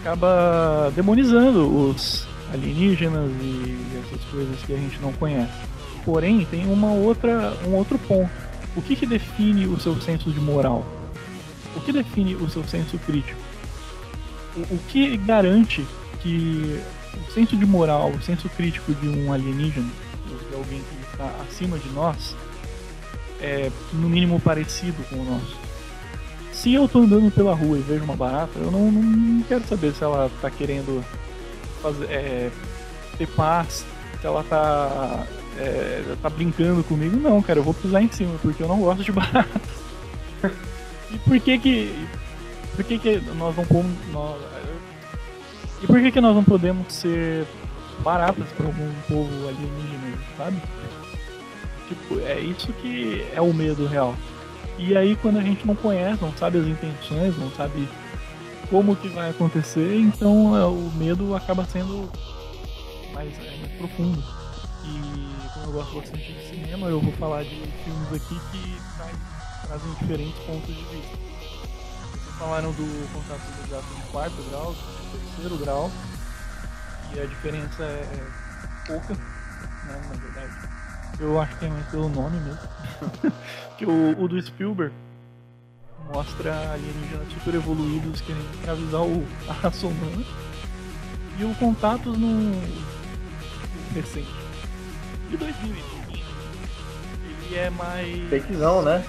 [0.00, 5.52] Acaba demonizando os alienígenas e essas coisas que a gente não conhece.
[6.04, 8.30] Porém, tem uma outra, um outro ponto.
[8.74, 10.84] O que, que define o seu senso de moral?
[11.76, 13.38] O que define o seu senso crítico?
[14.56, 15.86] O, o que garante
[16.20, 16.80] que
[17.28, 19.90] o senso de moral, o senso crítico de um alienígena,
[20.48, 22.36] de alguém que está acima de nós,
[23.40, 25.56] é no mínimo parecido com o nosso?
[26.52, 29.92] Se eu tô andando pela rua e vejo uma barata, eu não, não, quero saber
[29.94, 31.04] se ela tá querendo
[31.80, 32.50] fazer, é,
[33.16, 33.84] ter paz,
[34.20, 35.26] se ela tá,
[35.58, 37.16] é, tá brincando comigo.
[37.16, 39.62] Não, cara, eu vou pisar em cima, porque eu não gosto de baratas.
[41.10, 42.08] e por que que.
[42.76, 43.66] Por que que nós não
[44.12, 44.40] nós-
[45.82, 47.44] e por que que nós não podemos ser
[48.04, 50.56] baratas para algum povo alienígena, sabe?
[51.92, 54.16] Tipo, é isso que é o medo real.
[54.78, 57.86] E aí quando a gente não conhece, não sabe as intenções, não sabe
[58.70, 62.10] como que vai acontecer, então é, o medo acaba sendo
[63.12, 64.24] mais, é, mais profundo.
[64.84, 67.50] E como eu gosto bastante de cinema, eu vou falar de
[67.84, 69.16] filmes aqui que traz,
[69.66, 71.18] trazem diferentes pontos de vista.
[72.12, 75.90] Vocês falaram do contato imediato no quarto grau, no terceiro grau,
[77.14, 80.81] e a diferença é, é pouca, né, na verdade.
[81.22, 82.60] Eu acho que é mais pelo nome mesmo.
[83.78, 84.92] que o, o do Spielberg
[86.12, 90.24] mostra alienígenas super evoluídos querendo escravizar o, a raça humana.
[91.38, 92.60] E o Contatos no
[93.94, 94.34] recente.
[95.30, 96.24] De 2020.
[97.24, 98.28] Ele é mais.
[98.28, 99.06] Fakezão, né?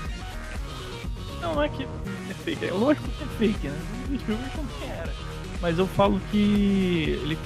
[1.41, 2.65] Não, não é que é fake.
[2.65, 3.80] É lógico que é fake, né?
[4.12, 5.13] O Spielberg também era.
[5.60, 7.39] Mas eu falo que ele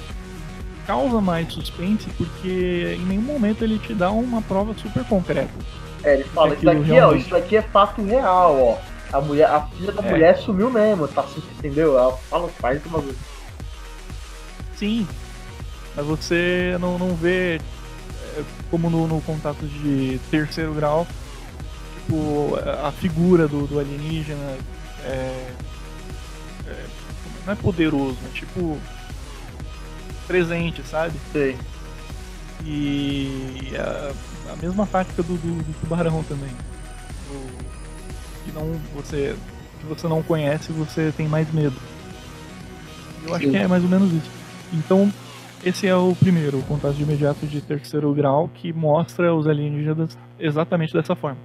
[0.88, 5.50] causa mais suspense porque em nenhum momento ele te dá uma prova super concreta.
[6.02, 8.78] É, ele fala, isso daqui, ó, isso daqui é fato real, ó.
[9.16, 10.10] A, mulher, a filha da É.
[10.10, 11.26] mulher sumiu mesmo, tá
[11.58, 11.98] entendeu?
[11.98, 13.18] Ela fala, faz uma coisa.
[14.76, 15.06] Sim,
[15.94, 17.56] mas você não, não vê
[18.36, 21.06] é, como no, no contato de terceiro grau,
[21.96, 24.56] tipo, a figura do, do alienígena
[25.04, 25.52] é,
[26.66, 26.86] é-
[27.44, 28.78] não é poderoso, é tipo
[30.28, 31.14] presente, sabe?
[31.32, 31.56] Sei.
[32.64, 36.50] E a, a mesma tática do, do, do tubarão também.
[37.30, 39.34] O, que não você
[39.80, 41.76] que você não conhece, você tem mais medo.
[43.26, 43.50] Eu acho Sim.
[43.52, 44.30] que é mais ou menos isso.
[44.72, 45.12] Então,
[45.64, 50.18] esse é o primeiro, o contato de imediato de terceiro grau, que mostra os alienígenas
[50.38, 51.38] exatamente dessa forma.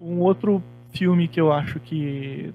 [0.00, 2.52] Um outro filme que eu acho que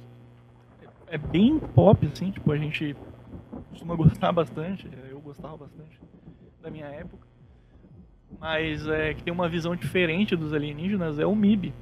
[1.08, 2.96] é bem pop, assim, tipo, a gente
[3.70, 6.00] costuma gostar bastante, eu gostava bastante
[6.62, 7.26] da minha época,
[8.40, 11.74] mas é que tem uma visão diferente dos alienígenas, é o MIB.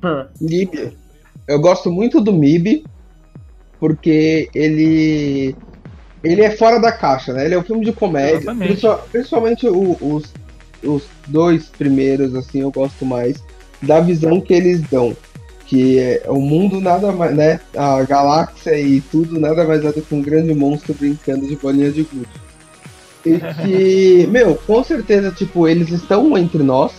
[0.40, 0.96] MIB.
[1.48, 2.84] Eu gosto muito do MIB,
[3.78, 5.56] porque ele.
[6.22, 7.46] Ele é fora da caixa, né?
[7.46, 8.40] Ele é um filme de comédia.
[9.10, 10.32] Principalmente o- os,
[10.84, 13.42] os dois primeiros, assim, eu gosto mais
[13.82, 15.16] da visão que eles dão.
[15.66, 17.58] Que é o mundo nada mais, né?
[17.74, 21.90] A galáxia e tudo nada mais é do que um grande monstro brincando de bolinha
[21.90, 22.28] de gude.
[23.24, 26.92] E que, meu, com certeza, tipo, eles estão entre nós.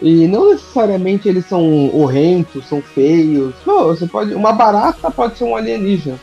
[0.00, 3.54] E não necessariamente eles são horrendos, são feios.
[3.64, 4.32] Pô, você pode.
[4.32, 6.18] Uma barata pode ser um alienígena.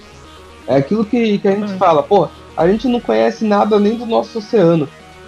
[0.68, 1.78] É aquilo que, que a gente Exatamente.
[1.80, 4.88] fala, pô, a gente não conhece nada nem do nosso oceano.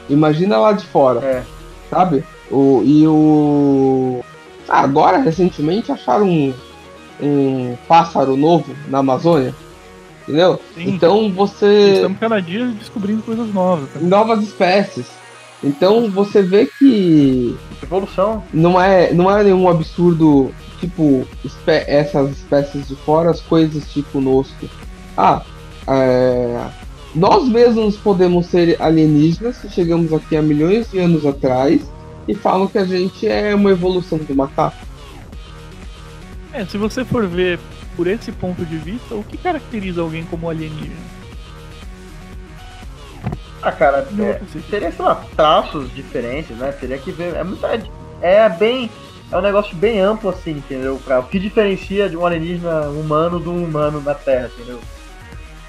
[0.09, 1.43] Imagina lá de fora, É.
[1.89, 2.23] sabe?
[2.49, 4.21] O, e o.
[4.69, 6.53] Ah, agora, recentemente, acharam um,
[7.21, 9.53] um pássaro novo na Amazônia.
[10.27, 10.59] Entendeu?
[10.75, 10.89] Sim.
[10.89, 13.89] Então você Estamos cada dia descobrindo coisas novas.
[13.93, 13.99] tá?
[14.01, 15.05] novas espécies.
[15.63, 18.43] Então você vê que Evolução.
[18.53, 24.09] não é, não é nenhum absurdo, tipo, espé- essas espécies de fora, as coisas tipo
[24.11, 24.67] conosco.
[25.17, 25.41] Ah,
[25.87, 26.61] é,
[27.15, 31.81] nós mesmos podemos ser alienígenas se chegamos aqui há milhões de anos atrás
[32.27, 34.75] e falam que a gente é uma evolução do macaco.
[36.53, 37.59] É, se você for ver
[37.97, 41.17] por esse ponto de vista, o que caracteriza alguém como alienígena?
[43.61, 44.63] Ah, cara, é, sim.
[44.69, 46.71] seria, sei lá, traços diferentes, né?
[46.71, 47.35] Teria que ver.
[47.35, 47.65] É muito.
[48.21, 48.89] É bem.
[49.31, 51.01] É um negócio bem amplo, assim, entendeu?
[51.03, 54.79] Pra, o que diferencia de um alienígena humano de um humano na Terra, entendeu?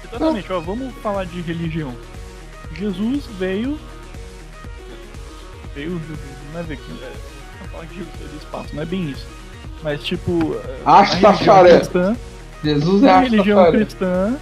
[0.05, 1.93] Exatamente, ó, vamos falar de religião.
[2.73, 3.77] Jesus veio.
[5.73, 5.99] Veio.
[6.53, 6.91] Não é ver que.
[7.03, 7.11] É,
[7.71, 9.27] falar Jesus do espaço, não é bem isso.
[9.83, 10.55] Mas tipo.
[10.85, 11.17] a Acho
[11.63, 12.15] cristã.
[12.63, 14.37] Jesus é A a religião cristã,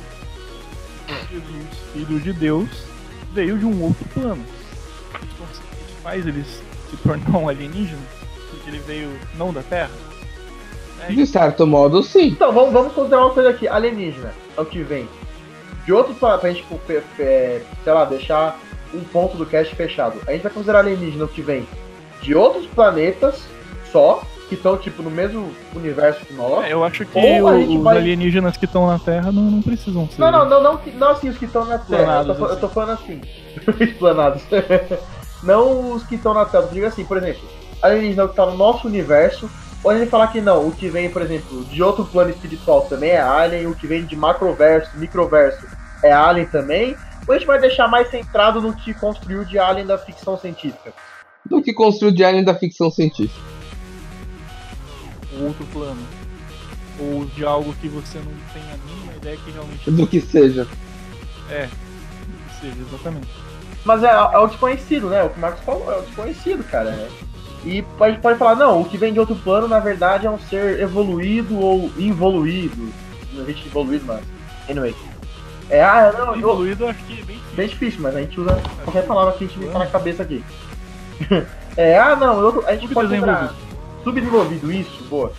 [1.30, 2.68] Jesus, filho de Deus,
[3.32, 4.44] veio de um outro plano.
[5.22, 5.62] Isso
[6.02, 8.02] faz ele se tornar um alienígena,
[8.50, 9.92] porque ele veio não da Terra.
[11.02, 12.30] É, De certo modo, sim.
[12.30, 13.68] Então, vamos, vamos considerar uma coisa aqui.
[13.68, 15.08] Alienígena é o que vem
[15.86, 18.60] de outro planeta, pra gente, tipo, sei lá, deixar
[18.94, 20.20] um ponto do cast fechado.
[20.28, 21.68] A gente vai considerar alienígena o que vem
[22.22, 23.44] de outros planetas
[23.92, 26.66] só, que estão, tipo, no mesmo universo que nós.
[26.66, 30.10] É, eu acho que o- os vai- alienígenas que estão na Terra não, não precisam
[30.10, 30.22] ser.
[30.22, 32.24] Não, não, não, não, não assim os que estão na Terra.
[32.26, 32.60] Eu tô, eu assim.
[32.62, 33.22] tô falando assim.
[33.80, 34.44] Explanados.
[35.44, 36.64] não os que estão na Terra.
[36.64, 37.48] Eu digo assim, por exemplo,
[37.82, 39.50] alienígena que tá no nosso universo.
[39.84, 42.82] Ou a gente falar que não, o que vem, por exemplo, de outro plano espiritual
[42.84, 45.68] também é alien, o que vem de macroverso, microverso
[46.04, 46.96] é alien também.
[47.28, 50.94] Ou a gente vai deixar mais centrado no que construiu de alien da ficção científica?
[51.46, 53.57] Do que construiu de alien da ficção científica.
[55.38, 56.02] Um outro plano.
[57.00, 60.68] Ou de algo que você não tem a mínima ideia que realmente Do que seja.
[61.50, 61.68] é.
[61.68, 63.28] Que seja, exatamente.
[63.86, 65.24] Mas é, é o desconhecido, né?
[65.24, 66.90] O que o Marcos falou, é o desconhecido, cara.
[66.90, 67.10] É.
[67.64, 70.30] E a gente pode falar, não, o que vem de outro plano, na verdade, é
[70.30, 72.92] um ser evoluído ou involuído.
[73.40, 74.22] A gente evoluído, mas.
[74.70, 74.96] Anyway.
[75.70, 77.56] É, ah, não, eu, Evoluído eu acho que é bem difícil.
[77.56, 80.44] bem difícil, mas a gente usa qualquer palavra que a gente tá na cabeça aqui.
[81.76, 83.54] é, ah, não, eu, a gente pode lembrar.
[84.08, 85.34] Subdesenvolvido, isso, boa.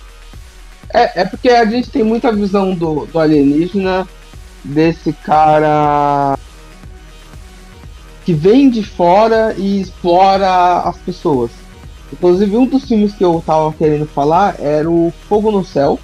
[0.92, 4.06] É, é porque a gente tem muita visão do, do alienígena
[4.62, 6.38] desse cara
[8.26, 11.50] que vem de fora e explora as pessoas.
[12.12, 15.98] Inclusive, um dos filmes que eu tava querendo falar era o Fogo no Céu,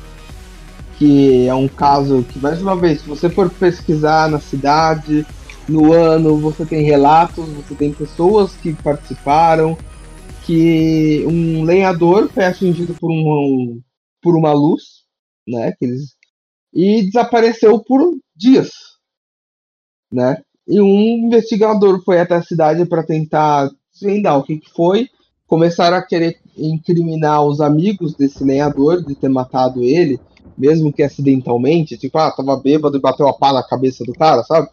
[0.97, 5.27] que é um caso que, mais uma vez, se você for pesquisar na cidade,
[5.69, 9.77] no ano, você tem relatos, você tem pessoas que participaram,
[10.45, 13.81] que um lenhador foi atingido por uma,
[14.23, 14.83] por uma luz,
[15.47, 16.15] né, que eles,
[16.73, 18.71] e desapareceu por dias,
[20.13, 20.43] né?
[20.67, 25.09] E um investigador foi até a cidade para tentar desvendar o que, que foi.
[25.47, 30.19] Começaram a querer incriminar os amigos desse lenhador de ter matado ele,
[30.57, 34.43] mesmo que acidentalmente, tipo, ah, tava bêbado e bateu a pá na cabeça do cara,
[34.43, 34.69] sabe?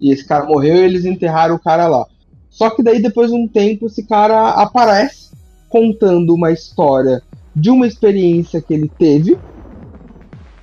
[0.00, 2.06] E esse cara morreu e eles enterraram o cara lá.
[2.54, 5.30] Só que daí, depois de um tempo, esse cara aparece
[5.68, 7.20] contando uma história
[7.54, 9.36] de uma experiência que ele teve,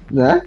[0.10, 0.42] né?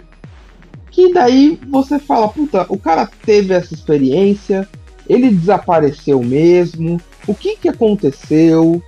[0.89, 4.67] Que daí você fala, puta, o cara teve essa experiência,
[5.07, 8.81] ele desapareceu mesmo, o que que aconteceu?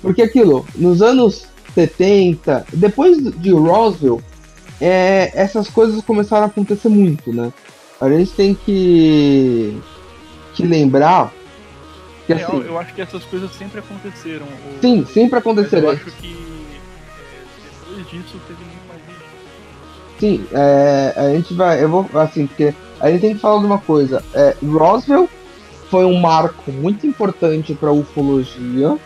[0.00, 4.22] Porque aquilo, nos anos 70, depois de Roswell,
[4.80, 7.52] é, essas coisas começaram a acontecer muito, né?
[8.00, 9.76] A gente tem que,
[10.54, 11.32] que lembrar
[12.32, 14.46] É, assim, eu, eu acho que essas coisas sempre aconteceram.
[14.80, 15.88] sim, sempre mas aconteceram.
[15.88, 16.36] Eu acho que
[17.16, 19.20] é, depois disso teve muito mais gente.
[20.18, 21.82] Sim, é, a gente vai.
[21.82, 22.06] Eu vou.
[22.14, 24.22] Assim, porque a gente tem que falar de uma coisa.
[24.34, 25.28] É, Roswell
[25.90, 28.96] foi um marco muito importante para a ufologia,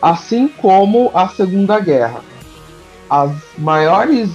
[0.00, 2.20] assim como a Segunda Guerra.
[3.08, 4.30] As maiores.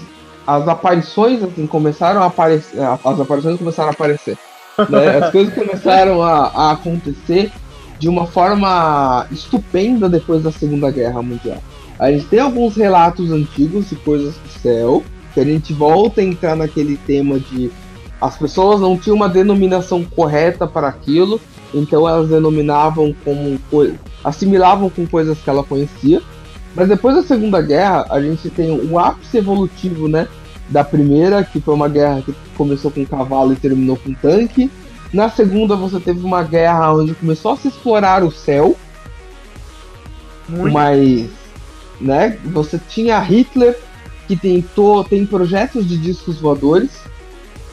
[0.45, 2.79] As aparições assim, começaram a aparecer.
[2.81, 4.37] As aparições começaram a aparecer.
[4.89, 5.17] né?
[5.17, 7.51] As coisas começaram a, a acontecer
[7.99, 11.57] de uma forma estupenda depois da Segunda Guerra Mundial.
[11.99, 16.23] A gente tem alguns relatos antigos de coisas do céu, que a gente volta a
[16.23, 17.71] entrar naquele tema de
[18.19, 21.39] as pessoas não tinham uma denominação correta para aquilo,
[21.73, 23.59] então elas denominavam como
[24.23, 26.21] assimilavam com coisas que ela conhecia.
[26.75, 30.27] Mas depois da Segunda Guerra, a gente tem o ápice evolutivo, né,
[30.69, 34.69] da primeira, que foi uma guerra que começou com cavalo e terminou com tanque.
[35.13, 38.75] Na segunda, você teve uma guerra onde começou a se explorar o céu,
[40.49, 40.73] Muito.
[40.73, 41.29] mas,
[41.99, 43.77] né, você tinha Hitler
[44.27, 46.91] que tentou, tem projetos de discos voadores,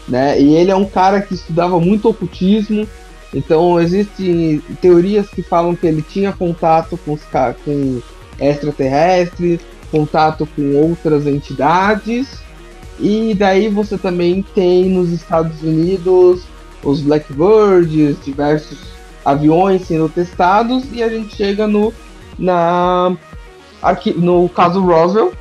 [0.09, 2.89] né, e ele é um cara que estudava muito ocultismo,
[3.33, 7.23] então existem teorias que falam que ele tinha contato com os
[7.65, 8.01] com
[8.39, 12.45] extraterrestres, contato com outras entidades,
[13.01, 16.45] e daí você também tem nos Estados Unidos
[16.85, 18.79] os Blackbirds, diversos
[19.25, 21.93] aviões sendo testados, e a gente chega no
[22.39, 23.17] na
[23.83, 25.33] aqui no caso Roswell,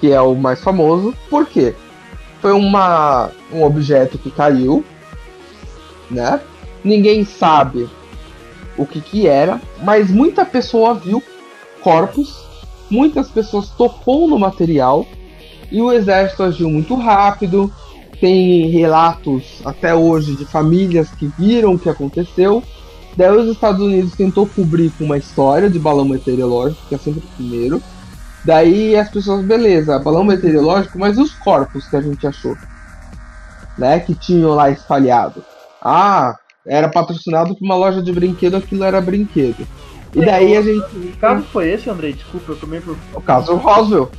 [0.00, 1.14] que é o mais famoso.
[1.28, 1.74] Por quê?
[2.40, 4.84] Foi uma um objeto que caiu,
[6.10, 6.40] né?
[6.82, 7.88] Ninguém sabe
[8.76, 11.22] o que que era, mas muita pessoa viu
[11.80, 12.44] corpos,
[12.90, 15.06] muitas pessoas tocou no material
[15.70, 17.72] e o exército agiu muito rápido.
[18.24, 22.62] Tem relatos até hoje de famílias que viram o que aconteceu.
[23.14, 27.20] Daí os Estados Unidos tentou cobrir com uma história de balão meteorológico, que é sempre
[27.20, 27.82] o primeiro.
[28.42, 32.56] Daí as pessoas, beleza, balão meteorológico, mas e os corpos que a gente achou?
[33.76, 35.44] Né, que tinham lá espalhado.
[35.82, 36.34] Ah,
[36.66, 39.68] era patrocinado por uma loja de brinquedo, aquilo era brinquedo.
[40.14, 40.86] E daí a gente.
[40.88, 42.14] Que caso foi esse, Andrei?
[42.14, 42.96] Desculpa, eu tomei por.
[43.12, 44.10] O caso Roswell,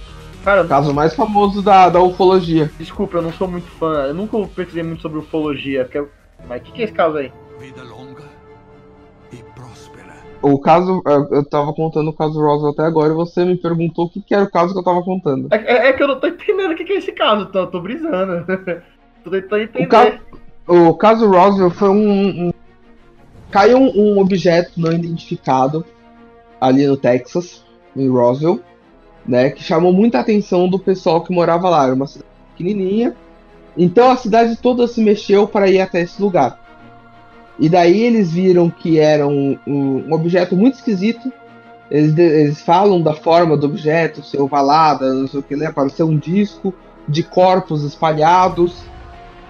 [0.45, 2.71] Cara, o caso mais famoso da, da ufologia.
[2.77, 4.05] desculpa, eu não sou muito fã.
[4.05, 5.83] Eu nunca pesquisei muito sobre ufologia.
[5.85, 6.09] Porque eu...
[6.47, 7.31] Mas o que, que é esse caso aí?
[7.59, 8.23] Vida longa
[9.33, 10.13] e próspera.
[10.43, 14.09] O caso, eu tava contando o caso Roswell até agora e você me perguntou o
[14.09, 15.47] que, que era o caso que eu tava contando.
[15.51, 17.47] É, é- é que eu não tô entendendo o que, que é esse caso.
[17.47, 18.45] Tô, tô brisando.
[19.23, 19.85] tô tentando entender.
[19.85, 20.19] O caso,
[20.67, 22.47] o caso Roswell foi um.
[22.49, 22.53] um-
[23.49, 25.83] caiu um, um objeto não identificado
[26.61, 27.63] ali no Texas,
[27.95, 28.59] em Roswell,
[29.27, 29.49] né?
[29.49, 31.85] Que chamou muita atenção do pessoal que morava lá.
[31.85, 33.15] Era uma cidade pequenininha.
[33.77, 36.59] Então a cidade toda se mexeu para ir até esse lugar.
[37.59, 41.31] E daí eles viram que era um, um- objeto muito esquisito.
[41.89, 45.71] Eles, eles falam da forma do objeto, ser ovalada, não sei o que, né?
[45.71, 46.73] Pareceu um disco
[47.07, 48.83] de corpos espalhados.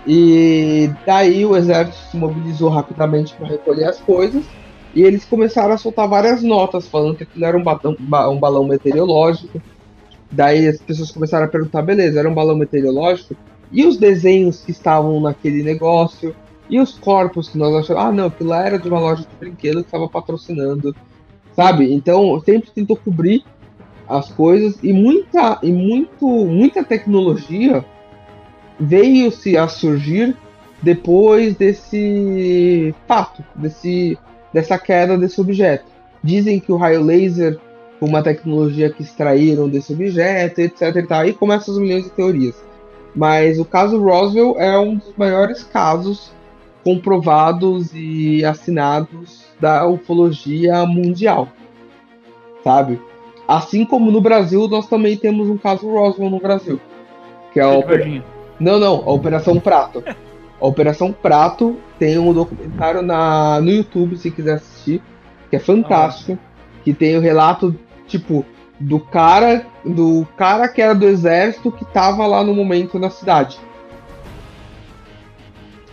[0.06, 4.44] E daí o exército se mobilizou rapidamente para recolher as coisas.
[4.96, 7.98] E eles começaram a soltar várias notas falando que aquilo era um balão,
[8.32, 9.62] um balão meteorológico.
[10.32, 13.36] Daí as pessoas começaram a perguntar, beleza, era um balão meteorológico?
[13.72, 16.34] E os desenhos que estavam naquele negócio?
[16.70, 18.02] E os corpos que nós achamos?
[18.02, 20.96] Ah, não, aquilo lá era de uma loja de brinquedo que estava patrocinando.
[21.54, 21.94] Sabe?
[21.94, 23.44] Então sempre tentou cobrir
[24.08, 27.84] as coisas e muita e muito muita tecnologia
[28.80, 30.36] veio se a surgir
[30.82, 34.18] depois desse fato, desse
[34.56, 35.84] dessa queda desse objeto.
[36.24, 37.60] Dizem que o raio laser
[38.00, 41.26] uma tecnologia que extraíram desse objeto, etc e tal.
[41.26, 42.56] E começam as milhões de teorias.
[43.14, 46.32] Mas o caso Roswell é um dos maiores casos
[46.86, 51.50] comprovados e assinados da ufologia mundial.
[52.64, 53.02] Sabe?
[53.48, 56.80] Assim como no Brasil, nós também temos um caso Roswell no Brasil.
[57.52, 58.24] Que é a Oper...
[58.58, 60.02] Não, não, a Operação Prato.
[60.60, 65.02] A Operação Prato tem um documentário na, no YouTube, se quiser assistir,
[65.50, 66.38] que é fantástico.
[66.84, 67.76] Que tem o relato,
[68.08, 68.46] tipo,
[68.80, 69.66] do cara.
[69.84, 73.58] Do cara que era do exército que tava lá no momento na cidade.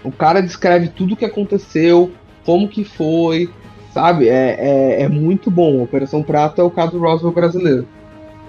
[0.05, 2.11] O cara descreve tudo o que aconteceu,
[2.45, 3.49] como que foi,
[3.93, 4.29] sabe?
[4.29, 5.81] É, é, é muito bom.
[5.81, 7.87] A Operação Prata é o caso Roswell brasileiro.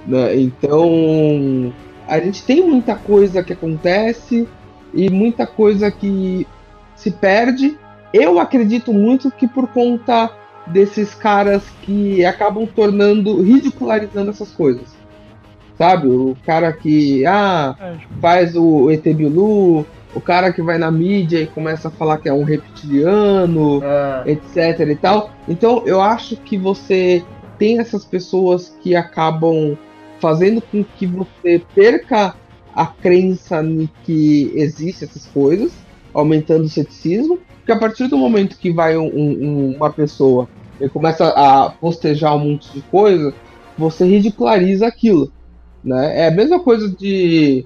[0.07, 0.35] Né?
[0.35, 1.73] Então,
[2.07, 4.47] a gente tem muita coisa que acontece
[4.93, 6.47] e muita coisa que
[6.95, 7.77] se perde.
[8.13, 10.31] Eu acredito muito que por conta
[10.67, 14.95] desses caras que acabam tornando, ridicularizando essas coisas.
[15.77, 16.07] Sabe?
[16.07, 20.91] O cara que ah, é, tipo faz o ET Bilu, o cara que vai na
[20.91, 24.31] mídia e começa a falar que é um reptiliano, é.
[24.31, 25.31] etc e tal.
[25.47, 27.23] Então eu acho que você
[27.57, 29.75] tem essas pessoas que acabam
[30.19, 32.35] fazendo com que você perca
[32.75, 35.71] a crença em que existem essas coisas,
[36.13, 40.49] aumentando o ceticismo, porque a partir do momento que vai um, um, uma pessoa
[40.79, 43.33] e começa a postejar um monte de coisa,
[43.77, 45.31] você ridiculariza aquilo.
[45.83, 46.21] Né?
[46.21, 47.65] É a mesma coisa de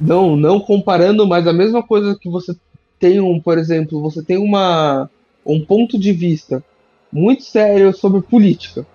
[0.00, 2.54] não, não comparando, mas a mesma coisa que você
[2.98, 5.08] tem um, por exemplo, você tem uma
[5.46, 6.64] um ponto de vista
[7.12, 8.86] muito sério sobre política,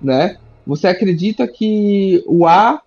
[0.00, 0.38] né?
[0.66, 2.80] Você acredita que o A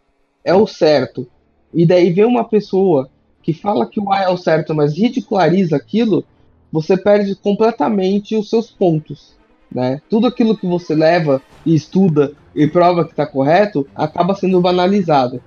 [0.44, 1.28] é o certo,
[1.74, 3.10] e daí vem uma pessoa
[3.42, 6.24] que fala que o A é o certo, mas ridiculariza aquilo,
[6.72, 9.36] você perde completamente os seus pontos,
[9.72, 10.02] né?
[10.10, 15.42] Tudo aquilo que você leva e estuda e prova que está correto acaba sendo banalizado.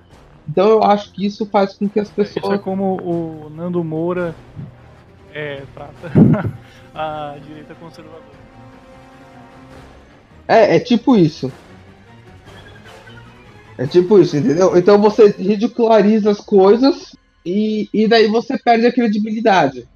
[0.47, 2.45] Então eu acho que isso faz com que as pessoas.
[2.45, 4.35] Isso é como o Nando Moura
[5.33, 6.11] é, trata
[6.93, 8.37] a direita conservadora.
[10.47, 11.51] É, é tipo isso.
[13.77, 14.75] É tipo isso, entendeu?
[14.77, 17.15] Então você ridiculariza as coisas
[17.45, 19.87] e, e daí você perde a credibilidade.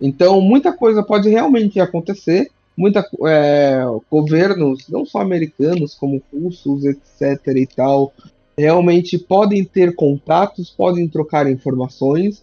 [0.00, 2.50] Então muita coisa pode realmente acontecer.
[2.76, 7.38] Muita é, governos, não só americanos, como russos, etc.
[7.54, 8.12] e tal,
[8.56, 12.42] realmente podem ter contatos, podem trocar informações,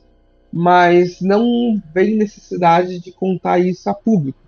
[0.53, 4.39] mas não vem necessidade de contar isso a público.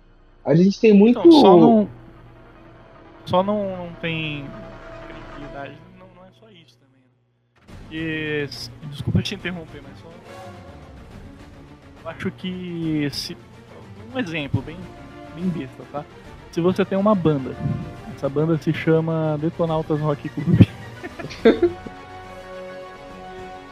[0.44, 1.18] A gente tem muito.
[1.18, 1.88] Então, só não,
[3.26, 4.44] só não, não tem
[8.90, 10.08] Desculpa te interromper, mas só.
[12.04, 13.36] Eu acho que se.
[14.14, 14.76] Um exemplo bem,
[15.34, 16.04] bem besta, tá?
[16.50, 17.56] Se você tem uma banda,
[18.14, 20.60] essa banda se chama Detonautas Rock Club.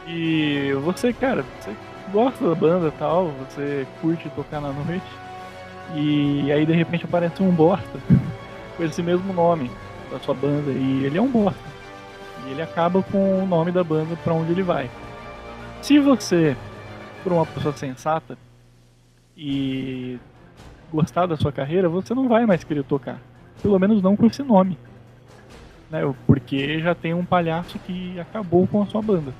[0.07, 1.75] e você, cara, você
[2.11, 5.05] gosta da banda e tal, você curte tocar na noite,
[5.95, 7.99] e aí de repente aparece um bosta
[8.75, 9.69] com esse mesmo nome
[10.11, 11.70] da sua banda, e ele é um bosta.
[12.45, 14.89] E ele acaba com o nome da banda para onde ele vai.
[15.81, 16.55] Se você
[17.23, 18.37] for uma pessoa sensata
[19.35, 20.19] e
[20.91, 23.19] gostar da sua carreira, você não vai mais querer tocar.
[23.61, 24.77] Pelo menos não com esse nome
[25.91, 26.01] né?
[26.25, 29.33] Porque já tem um palhaço que acabou com a sua banda.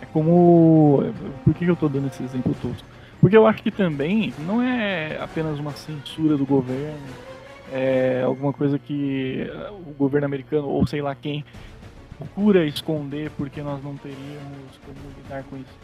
[0.00, 1.04] É como.
[1.44, 2.88] Por que eu tô dando esse exemplo tosco?
[3.20, 6.96] Porque eu acho que também não é apenas uma censura do governo,
[7.72, 9.46] é alguma coisa que
[9.86, 11.44] o governo americano, ou sei lá quem,
[12.16, 15.78] procura esconder porque nós não teríamos como lidar com isso.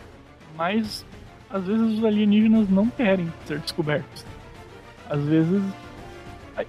[0.56, 1.04] Mas
[1.50, 4.24] às vezes os alienígenas não querem ser descobertos.
[5.08, 5.62] Às vezes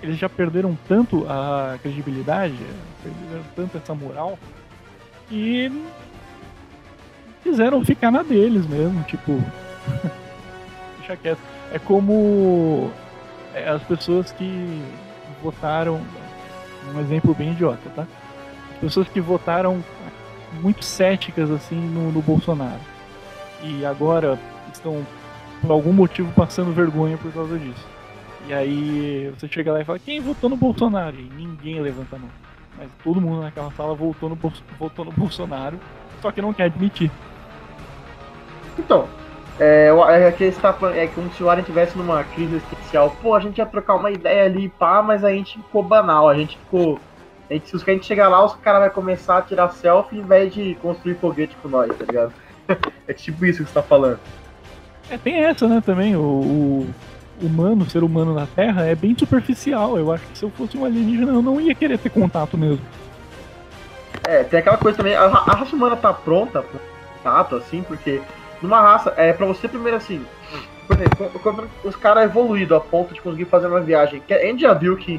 [0.02, 2.56] eles já perderam tanto a credibilidade,
[3.04, 4.38] perderam tanto essa moral,
[5.30, 5.72] que
[7.44, 9.34] quiseram ficar na deles mesmo, tipo.
[10.98, 11.40] deixa quieto.
[11.72, 12.92] É como
[13.54, 14.82] é, as pessoas que
[15.42, 16.02] votaram.
[16.94, 18.06] Um exemplo bem idiota, tá?
[18.74, 19.84] As pessoas que votaram
[20.62, 22.80] muito céticas assim no, no Bolsonaro.
[23.64, 24.40] E agora
[24.72, 25.06] estão,
[25.62, 27.88] por algum motivo, passando vergonha por causa disso.
[28.48, 31.16] E aí você chega lá e fala, quem votou no Bolsonaro?
[31.16, 32.30] E ninguém levanta a mão.
[32.78, 34.38] Mas todo mundo naquela sala votou no,
[34.78, 35.80] votou no Bolsonaro,
[36.22, 37.10] só que não quer admitir.
[38.78, 39.08] Então,
[39.60, 39.90] é,
[40.28, 43.16] é que tá falando, é como se o Alien estivesse numa crise existencial.
[43.22, 46.36] Pô, a gente ia trocar uma ideia ali, pá, mas a gente ficou banal, a
[46.36, 47.00] gente ficou.
[47.50, 50.24] A gente, se a gente chegar lá, os caras vão começar a tirar selfie em
[50.24, 52.34] vez de construir foguete com nós, tá ligado?
[53.08, 54.20] é tipo isso que você tá falando.
[55.10, 56.16] É, tem essa, né, também.
[56.16, 56.94] O, o
[57.42, 59.98] humano, o ser humano na Terra é bem superficial.
[59.98, 62.84] Eu acho que se eu fosse um alienígena, eu não ia querer ter contato mesmo.
[64.28, 66.80] É, tem aquela coisa também, a, a raça humana tá pronta pro
[67.14, 68.22] contato, assim, porque
[68.66, 70.26] numa raça, é pra você primeiro assim,
[70.88, 74.40] por exemplo, quando- os caras evoluídos a ponto de conseguir fazer uma viagem, que a
[74.42, 75.14] gente já viu que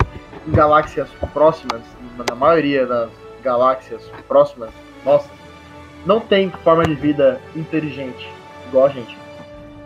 [0.47, 1.81] em galáxias próximas,
[2.29, 3.11] na maioria das
[3.43, 4.71] galáxias próximas,
[5.05, 5.29] nossa,
[6.05, 8.29] não tem forma de vida inteligente,
[8.69, 9.17] igual a gente.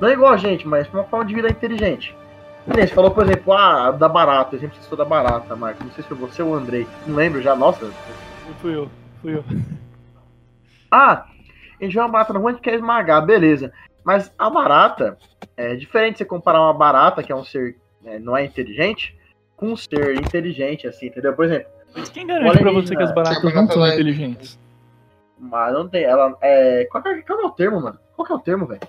[0.00, 2.14] Não é igual a gente, mas uma forma de vida inteligente.
[2.66, 5.84] Você falou, por exemplo, ah, da barata, exemplo que você da barata, Marcos.
[5.84, 6.86] Não sei se foi você ou o Andrei.
[7.06, 7.90] Não lembro já, nossa,
[8.60, 8.88] Fui eu,
[9.22, 9.44] fui eu.
[10.90, 11.24] ah,
[11.80, 13.72] a gente vê uma barata na rua, a gente quer esmagar, beleza.
[14.04, 15.18] Mas a barata,
[15.56, 19.16] é diferente você comparar uma barata, que é um ser, né, não é inteligente,
[19.56, 21.34] com um ser inteligente, assim, entendeu?
[21.34, 24.58] Por exemplo, Mas quem garante pra você que as baratas Chama não são pela- inteligentes?
[25.38, 27.98] mas não tem, ela, é, qual, que é, qual é o termo, mano?
[28.14, 28.80] Qual que é o termo, velho?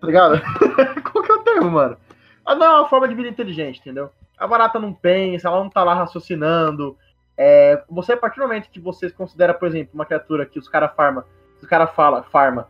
[0.00, 0.40] Tá ligado?
[1.12, 1.96] qual que é o termo, mano?
[2.44, 4.10] Ah, não é uma forma de vida inteligente, entendeu?
[4.38, 6.96] A barata não pensa, ela não tá lá raciocinando.
[7.36, 10.68] É, você, a partir do momento que você considera, por exemplo, uma criatura que os
[10.68, 11.24] caras farma,
[11.66, 12.68] que os caras fala, farma,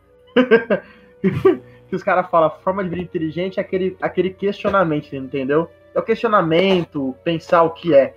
[1.89, 5.69] que os caras falam forma de vida inteligente é aquele, aquele questionamento, entendeu?
[5.95, 8.13] É o questionamento, pensar o que é.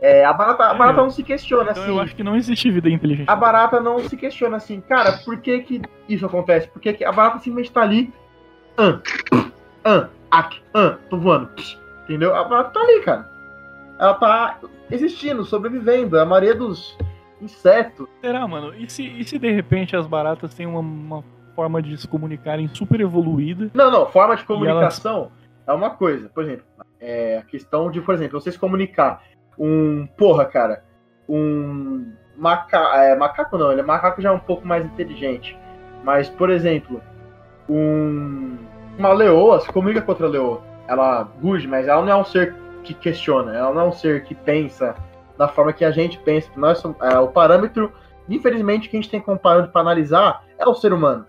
[0.00, 1.92] É, a barata, a É, barata eu- não se questiona Então assim.
[1.92, 3.28] eu acho que não existe vida inteligente.
[3.28, 6.68] A barata não se questiona assim, cara, por que que isso acontece?
[6.68, 8.12] Por que que a barata simplesmente tá ali,
[8.76, 9.00] ah,
[9.84, 11.50] ah, ac, ah, tô voando,
[12.04, 12.34] entendeu?
[12.34, 13.28] A barata tá ali, cara.
[13.98, 14.58] Ela tá
[14.88, 16.18] existindo, sobrevivendo.
[16.20, 16.96] A maioria dos
[17.40, 18.08] insetos.
[18.20, 18.74] Será, mano?
[18.74, 21.24] E se, e se de repente as baratas têm uma, uma
[21.54, 23.70] forma de se comunicarem super evoluída?
[23.74, 25.30] Não, não, forma de comunicação
[25.66, 26.28] é uma coisa.
[26.28, 26.64] Por exemplo,
[27.00, 29.22] é a questão de, por exemplo, você se comunicar.
[29.58, 30.84] Um, porra, cara,
[31.28, 35.58] um maca, é, macaco não, ele é macaco já é um pouco mais inteligente.
[36.04, 37.02] Mas, por exemplo,
[37.68, 38.56] um,
[38.96, 40.62] uma leoa se comunica com outra leoa.
[40.86, 44.24] Ela ruge, mas ela não é um ser que questiona, ela não é um ser
[44.24, 44.94] que pensa
[45.38, 46.50] da forma que a gente pensa.
[46.56, 47.92] Nós somos, é, o parâmetro,
[48.28, 51.24] infelizmente, que a gente tem como parâmetro para analisar é o ser humano.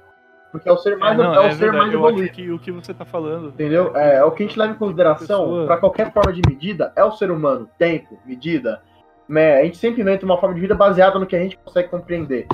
[0.52, 2.34] Porque é o ser mais, É, não, é o é ser verdade, mais evoluído.
[2.34, 3.50] que o que você tá falando.
[3.50, 3.96] Entendeu?
[3.96, 7.04] É, é o que a gente leva em consideração para qualquer forma de medida é
[7.04, 7.70] o ser humano.
[7.78, 8.82] Tempo, medida.
[9.28, 9.60] Né?
[9.60, 12.48] A gente sempre inventa uma forma de vida baseada no que a gente consegue compreender.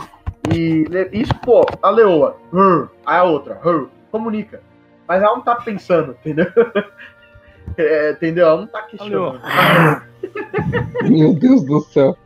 [0.54, 4.62] E isso, pô, a leoa, "Rrr", a outra, "Rrr", comunica.
[5.08, 6.48] Mas ela não tá pensando, entendeu?
[7.78, 8.48] É, entendeu?
[8.48, 9.42] Ela não tá questionando.
[11.04, 12.18] Meu Deus do céu.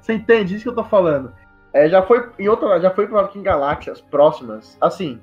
[0.00, 1.32] Você entende isso que eu tô falando?
[1.72, 5.20] É, já foi em outra, já foi que em galáxias próximas, assim,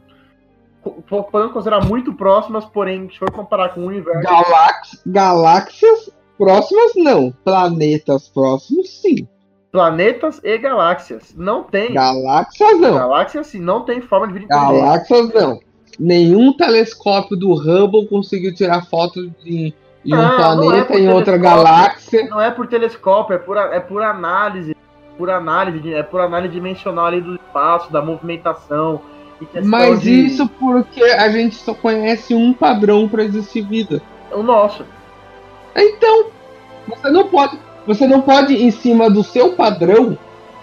[1.07, 5.01] podemos considerar muito próximas, porém, se for comparar com o universo, Galax...
[5.05, 7.31] Galáxias próximas, não.
[7.43, 9.27] Planetas próximos, sim.
[9.71, 11.33] planetas e galáxias.
[11.35, 11.93] Não tem.
[11.93, 12.95] Galáxias, não.
[12.95, 14.81] Galáxias, sim, não tem forma de vida inteligente.
[14.81, 15.59] Galáxias, não.
[15.99, 19.73] Nenhum telescópio do Hubble conseguiu tirar foto de,
[20.03, 22.27] de um é planeta por em outra galáxia.
[22.29, 24.75] Não é por telescópio, é por, é por análise.
[25.17, 29.01] Por análise, é por análise dimensional ali do espaço, da movimentação.
[29.63, 34.01] Mas de- isso porque a gente só conhece um padrão para existir vida.
[34.31, 34.85] O nosso.
[35.75, 36.25] Então,
[36.87, 40.17] você não pode, você não pode em cima do seu padrão,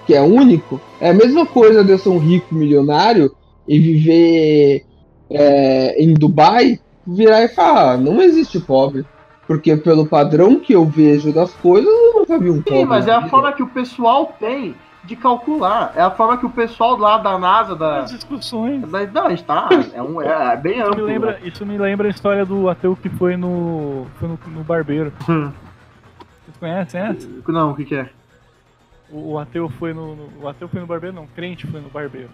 [0.06, 0.80] que é único.
[1.00, 3.34] É a mesma coisa de eu ser um rico milionário
[3.66, 4.84] e viver
[5.30, 9.04] é, em Dubai, virar e falar, ah, não existe pobre.
[9.46, 12.80] Porque pelo padrão que eu vejo das coisas, eu nunca vi um pobre.
[12.80, 14.74] Sim, mas é a forma que o pessoal tem
[15.04, 15.94] de calcular.
[15.96, 18.00] É a forma que o pessoal lá da NASA, da.
[18.00, 18.82] As discussões.
[18.90, 19.70] da não, a gente tá.
[19.94, 21.04] É, um, é, é bem Isso me, amplo.
[21.06, 21.38] lembra, né?
[21.44, 24.06] isso me lembra a história do ateu que foi no.
[24.18, 25.10] Foi no, no barbeiro.
[25.26, 25.50] Hum.
[26.44, 27.28] Vocês conhecem essa?
[27.48, 28.10] Não, o que, que é?
[29.10, 31.80] O, o ateu foi no, no- O ateu foi no barbeiro, não, o crente foi
[31.80, 32.28] no barbeiro.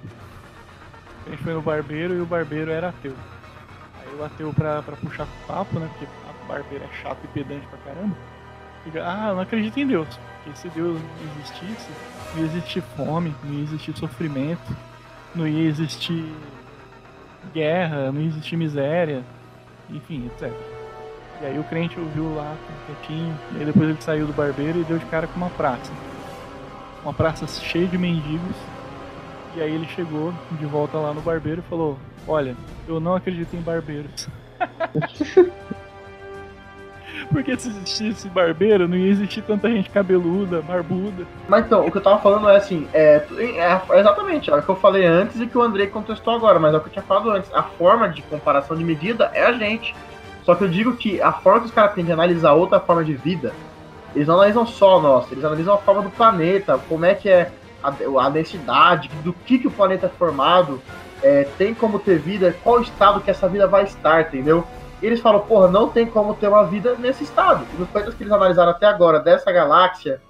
[1.24, 3.14] O crente foi no barbeiro e o barbeiro era ateu.
[4.00, 5.88] Aí o ateu pra, pra puxar papo, né?
[5.92, 8.14] Porque a barbeiro é chato e pedante pra caramba.
[9.02, 10.08] Ah, eu não acredito em Deus.
[10.42, 11.00] Porque se Deus
[11.32, 11.90] existisse,
[12.34, 14.76] não ia existir fome, não ia existir sofrimento,
[15.34, 16.30] não ia existir
[17.54, 19.24] guerra, não ia existir miséria,
[19.88, 20.52] enfim, etc.
[21.40, 22.54] E aí o crente ouviu lá,
[22.86, 25.90] quietinho, e aí depois ele saiu do barbeiro e deu de cara com uma praça
[27.04, 28.56] uma praça cheia de mendigos.
[29.56, 31.96] E aí ele chegou de volta lá no barbeiro e falou:
[32.26, 32.56] Olha,
[32.88, 34.28] eu não acredito em barbeiros.
[37.30, 41.24] Porque se existisse barbeiro, não ia existir tanta gente cabeluda, barbuda.
[41.48, 44.62] Mas então, o que eu tava falando é assim, é, é, é exatamente é o
[44.62, 46.92] que eu falei antes e que o Andrei contestou agora, mas é o que eu
[46.92, 47.52] tinha falado antes.
[47.54, 49.94] A forma de comparação de medida é a gente.
[50.44, 53.02] Só que eu digo que a forma que os caras têm de analisar outra forma
[53.02, 53.54] de vida,
[54.14, 57.28] eles não analisam só a nossa, eles analisam a forma do planeta, como é que
[57.28, 57.50] é
[57.84, 60.80] a, a densidade, do que, que o planeta é formado,
[61.22, 64.64] é, tem como ter vida, qual estado que essa vida vai estar, entendeu?
[65.02, 67.66] Eles falam, porra, não tem como ter uma vida nesse estado.
[67.74, 70.20] E nos planetas que eles analisaram até agora dessa galáxia,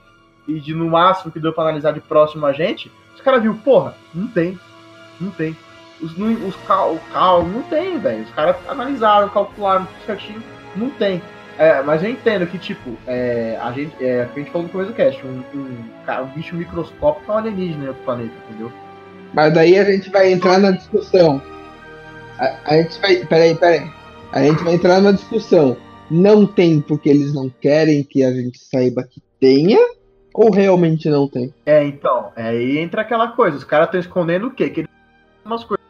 [0.46, 3.56] e de no máximo que deu pra analisar de próximo a gente, os caras viram,
[3.56, 4.58] porra, não tem.
[5.20, 5.56] Não tem.
[6.02, 8.24] Os, os cal, cal não tem, velho.
[8.24, 10.42] Os caras analisaram, calcularam certinho,
[10.74, 11.22] não tem.
[11.58, 14.90] É, mas eu entendo que, tipo, é, a gente, é, a gente falou no começo
[14.90, 18.72] do cast, um, um, um bicho microscópico é um alienígena em outro planeta, entendeu?
[19.32, 21.40] Mas daí a gente vai entrar na discussão.
[22.38, 23.16] A, a gente vai.
[23.26, 23.90] Peraí, peraí.
[24.32, 25.76] A gente vai entrar numa discussão.
[26.10, 29.78] Não tem porque eles não querem que a gente saiba que tenha?
[30.34, 31.54] Ou realmente não tem?
[31.64, 32.32] É, então.
[32.34, 33.56] Aí entra aquela coisa.
[33.56, 34.68] Os caras estão escondendo o quê?
[34.68, 34.90] Que eles
[35.44, 35.84] umas coisas.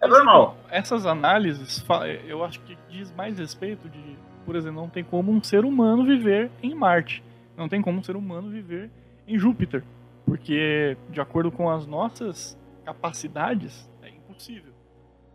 [0.00, 0.56] É normal.
[0.70, 1.84] Essas análises,
[2.26, 6.04] eu acho que diz mais respeito de, por exemplo, não tem como um ser humano
[6.04, 7.22] viver em Marte.
[7.56, 8.90] Não tem como um ser humano viver
[9.26, 9.84] em Júpiter.
[10.24, 14.72] Porque, de acordo com as nossas capacidades, é impossível.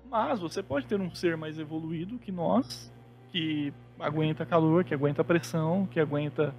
[0.09, 2.91] Mas você pode ter um ser mais evoluído que nós,
[3.31, 6.53] que aguenta calor, que aguenta pressão, que aguenta.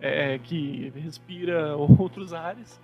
[0.00, 2.80] É, que respira outros ares.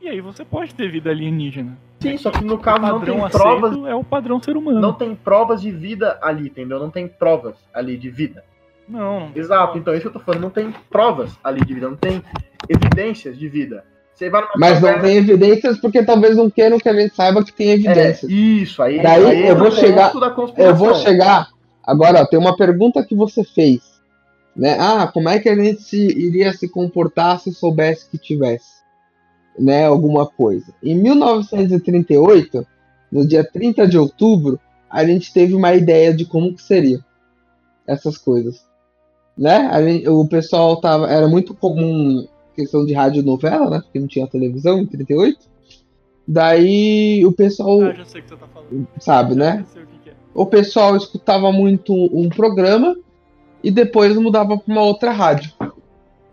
[0.00, 1.76] E aí você pode ter vida alienígena.
[2.00, 3.76] Sim, só que no caso não tem provas.
[3.86, 4.80] É o padrão ser humano.
[4.80, 6.78] Não tem provas de vida ali, entendeu?
[6.78, 8.44] Não tem provas ali de vida.
[8.88, 10.42] Não, não Exato, então é isso que eu tô falando.
[10.42, 12.22] Não tem provas ali de vida, não tem
[12.68, 13.84] evidências de vida.
[14.56, 18.30] Mas não tem evidências porque talvez não queiram que a gente saiba que tem evidências.
[18.30, 20.12] É, isso, aí, Daí aí eu vou chegar.
[20.56, 21.48] Eu vou chegar.
[21.84, 23.96] Agora, ó, tem uma pergunta que você fez.
[24.54, 24.76] Né?
[24.80, 28.75] Ah, como é que a gente se, iria se comportar se soubesse que tivesse
[29.58, 30.72] né, alguma coisa?
[30.82, 32.66] Em 1938,
[33.10, 37.04] no dia 30 de outubro, a gente teve uma ideia de como que seria
[37.86, 38.64] essas coisas.
[39.36, 39.70] Né?
[39.84, 41.10] Gente, o pessoal tava.
[41.10, 43.80] Era muito comum questão de rádio novela, né?
[43.80, 45.38] Porque não tinha televisão em 38.
[46.26, 47.82] Daí o pessoal.
[47.82, 48.88] Ah, já sei o que você tá falando.
[48.98, 49.64] Sabe, né?
[49.74, 50.14] o, que é.
[50.34, 52.96] o pessoal escutava muito um programa
[53.62, 55.52] e depois mudava para uma outra rádio.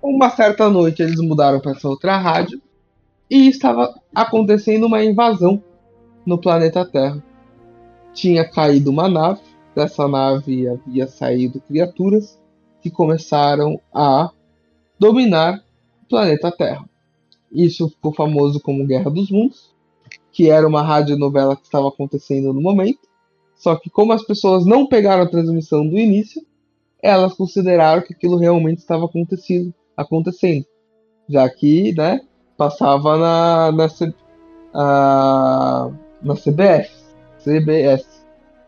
[0.01, 2.61] Uma certa noite eles mudaram para essa outra rádio
[3.33, 5.59] e estava acontecendo uma invasão
[6.23, 7.17] no planeta Terra.
[8.13, 9.41] Tinha caído uma nave,
[9.75, 12.39] dessa nave havia saído criaturas
[12.79, 14.29] que começaram a
[14.99, 15.63] dominar
[16.07, 16.87] planeta Terra.
[17.51, 19.73] Isso ficou famoso como Guerra dos Mundos,
[20.31, 22.99] que era uma radionovela que estava acontecendo no momento.
[23.55, 26.45] Só que como as pessoas não pegaram a transmissão do início,
[27.01, 30.67] elas consideraram que aquilo realmente estava acontecendo, acontecendo
[31.27, 32.21] já que, né,
[32.57, 33.87] passava na na,
[34.73, 35.89] a,
[36.21, 36.91] na CBS,
[37.43, 38.23] CBS.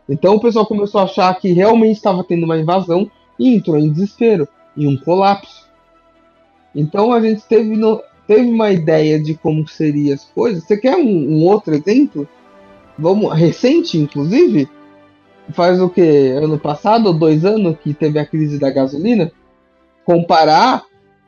[0.08, 3.10] Então o pessoal começou a achar que realmente estava tendo uma invasão
[3.40, 5.66] e entrou em desespero, em um colapso.
[6.74, 10.64] Então a gente teve, no, teve uma ideia de como seriam as coisas.
[10.64, 12.28] Você quer um, um, outro exemplo?
[12.98, 14.70] Vamos, recente, inclusive?
[15.52, 16.30] Faz o que?
[16.32, 19.32] Ano passado ou dois anos que teve a crise da gasolina?
[20.04, 20.84] Comparar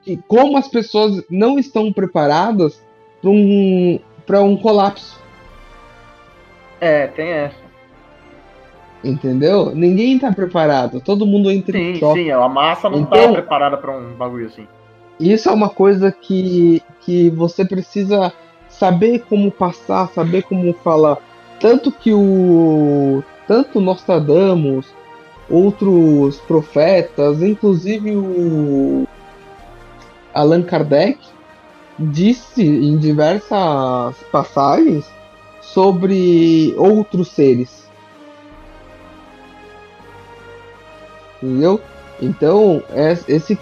[0.08, 2.82] que como as pessoas não estão preparadas
[3.22, 4.00] para um,
[4.46, 5.20] um colapso.
[6.80, 7.68] É, tem essa.
[9.04, 9.76] Entendeu?
[9.76, 11.02] Ninguém está preparado.
[11.02, 12.24] Todo mundo entra sim, em choque.
[12.24, 14.66] Sim, a massa não está então, preparada para um bagulho assim.
[15.20, 18.32] Isso é uma coisa que, que você precisa
[18.70, 21.18] saber como passar, saber como falar.
[21.60, 23.22] Tanto que o.
[23.46, 24.88] Tanto Nostradamus,
[25.50, 29.08] outros profetas, inclusive o
[30.38, 31.18] Allan Kardec,
[31.98, 35.06] disse em diversas passagens
[35.62, 37.90] sobre outros seres.
[41.42, 41.82] Entendeu?
[42.22, 42.84] Então,
[43.28, 43.58] esse,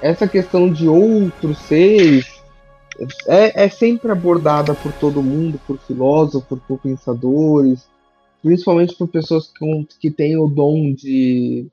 [0.00, 2.42] essa questão de outros seres
[3.26, 7.86] é, é sempre abordada por todo mundo, por filósofos, por pensadores,
[8.42, 11.66] principalmente por pessoas que, que têm o dom de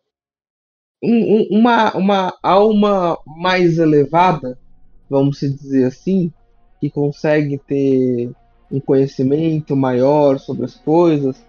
[1.02, 4.58] um, um, uma, uma alma mais elevada,
[5.10, 6.32] vamos dizer assim,
[6.80, 8.32] que consegue ter
[8.72, 11.44] um conhecimento maior sobre as coisas.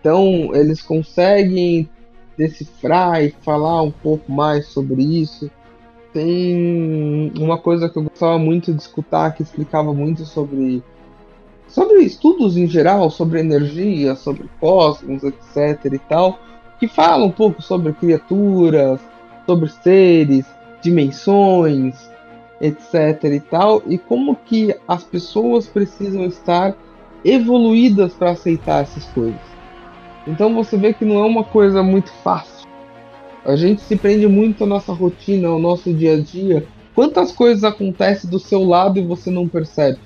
[0.00, 1.88] Então, eles conseguem
[2.36, 5.50] decifrar e falar um pouco mais sobre isso.
[6.12, 10.82] Tem uma coisa que eu gostava muito de escutar que explicava muito sobre
[11.68, 16.38] sobre estudos em geral, sobre energia, sobre cosmos, etc e tal,
[16.78, 19.00] que fala um pouco sobre criaturas,
[19.46, 20.44] sobre seres,
[20.82, 22.10] dimensões,
[22.60, 26.74] etc e tal, e como que as pessoas precisam estar
[27.24, 29.40] evoluídas para aceitar essas coisas.
[30.26, 32.66] Então você vê que não é uma coisa muito fácil.
[33.44, 36.66] A gente se prende muito à nossa rotina, ao nosso dia a dia.
[36.94, 39.98] Quantas coisas acontecem do seu lado e você não percebe?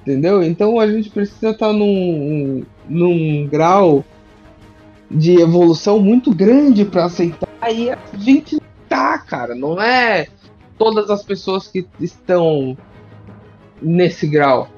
[0.00, 0.42] Entendeu?
[0.42, 4.02] Então a gente precisa estar num, num grau
[5.10, 7.48] de evolução muito grande para aceitar.
[7.72, 9.54] E a gente tá, cara.
[9.54, 10.28] Não é
[10.78, 12.76] todas as pessoas que estão
[13.82, 14.68] nesse grau.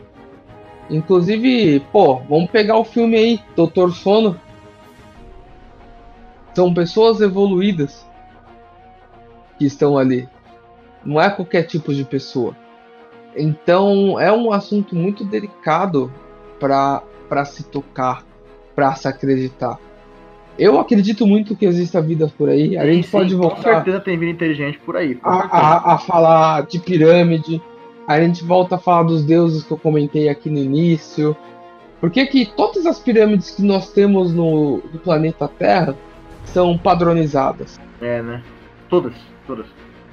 [0.91, 4.39] Inclusive, pô, vamos pegar o filme aí, Doutor Sono.
[6.55, 8.07] São pessoas evoluídas
[9.59, 10.29] que estão ali.
[11.05, 12.57] Não é qualquer tipo de pessoa.
[13.35, 16.13] Então é um assunto muito delicado
[16.59, 18.25] para se tocar,
[18.75, 19.79] para se acreditar.
[20.59, 22.77] Eu acredito muito que exista vida por aí.
[22.77, 23.57] A sim, gente sim, pode voltar.
[23.57, 25.19] Com certeza tem vida inteligente por aí.
[25.23, 27.61] A, a, a, falar de pirâmide.
[28.07, 31.37] A gente volta a falar dos deuses que eu comentei aqui no início.
[32.01, 35.97] Porque que todas as pirâmides que nós temos no, no planeta Terra
[36.45, 37.81] são padronizadas.
[38.01, 38.43] É, né?
[38.89, 39.15] Todas,
[39.47, 39.67] todas.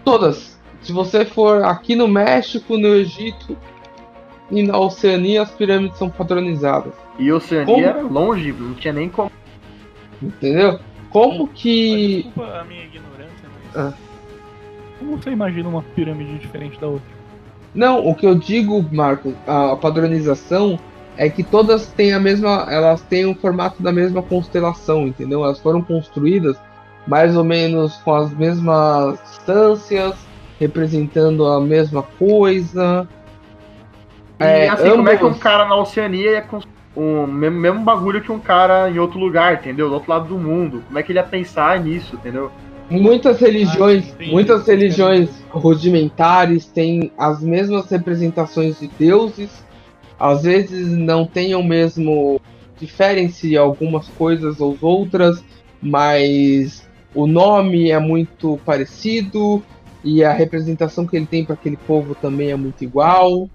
[0.05, 0.59] Todas.
[0.81, 3.57] Se você for aqui no México, no Egito
[4.49, 6.93] e na Oceania, as pirâmides são padronizadas.
[7.17, 9.31] E Oceania era longe, não tinha nem como.
[10.21, 10.79] Entendeu?
[11.09, 12.23] Como que.
[12.23, 13.77] Desculpa a minha ignorância, mas.
[13.77, 13.93] Ah.
[14.99, 17.19] Como você imagina uma pirâmide diferente da outra?
[17.73, 20.77] Não, o que eu digo, Marco, a padronização
[21.15, 25.43] é que todas têm a mesma, elas têm o formato da mesma constelação, entendeu?
[25.43, 26.57] Elas foram construídas
[27.05, 30.15] mais ou menos com as mesmas distâncias,
[30.59, 33.07] representando a mesma coisa.
[34.39, 34.95] E é, assim, ambos...
[34.97, 36.41] como é que um cara na Oceania ia
[36.95, 39.87] um mesmo, mesmo bagulho que um cara em outro lugar, entendeu?
[39.87, 40.83] Do outro lado do mundo.
[40.87, 42.51] Como é que ele ia pensar nisso, entendeu?
[42.89, 49.63] Muitas religiões, ah, muitas religiões rudimentares têm as mesmas representações de deuses
[50.19, 52.41] às vezes não tenham mesmo
[52.77, 55.43] diferem-se algumas coisas ou outras,
[55.81, 59.63] mas o nome é muito parecido
[60.03, 63.49] e a representação que ele tem para aquele povo também é muito igual.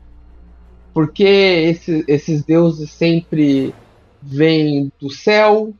[0.94, 3.74] Porque esse, esses deuses sempre
[4.22, 5.74] vêm do céu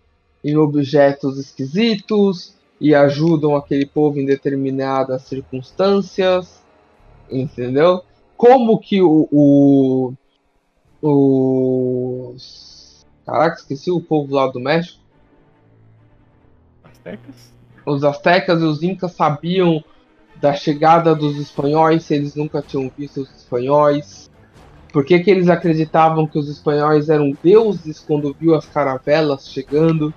[0.45, 6.61] em objetos esquisitos e ajudam aquele povo em determinadas circunstâncias,
[7.31, 8.03] entendeu?
[8.37, 10.13] Como que o, o
[11.01, 13.07] os.
[13.25, 15.01] Caraca, esqueci o povo lá do México.
[16.83, 17.55] Aztecas?
[17.87, 19.83] Os Aztecas e os Incas sabiam
[20.37, 24.29] da chegada dos espanhóis se eles nunca tinham visto os espanhóis.
[24.95, 30.15] Por que, que eles acreditavam que os espanhóis eram deuses quando viu as caravelas chegando?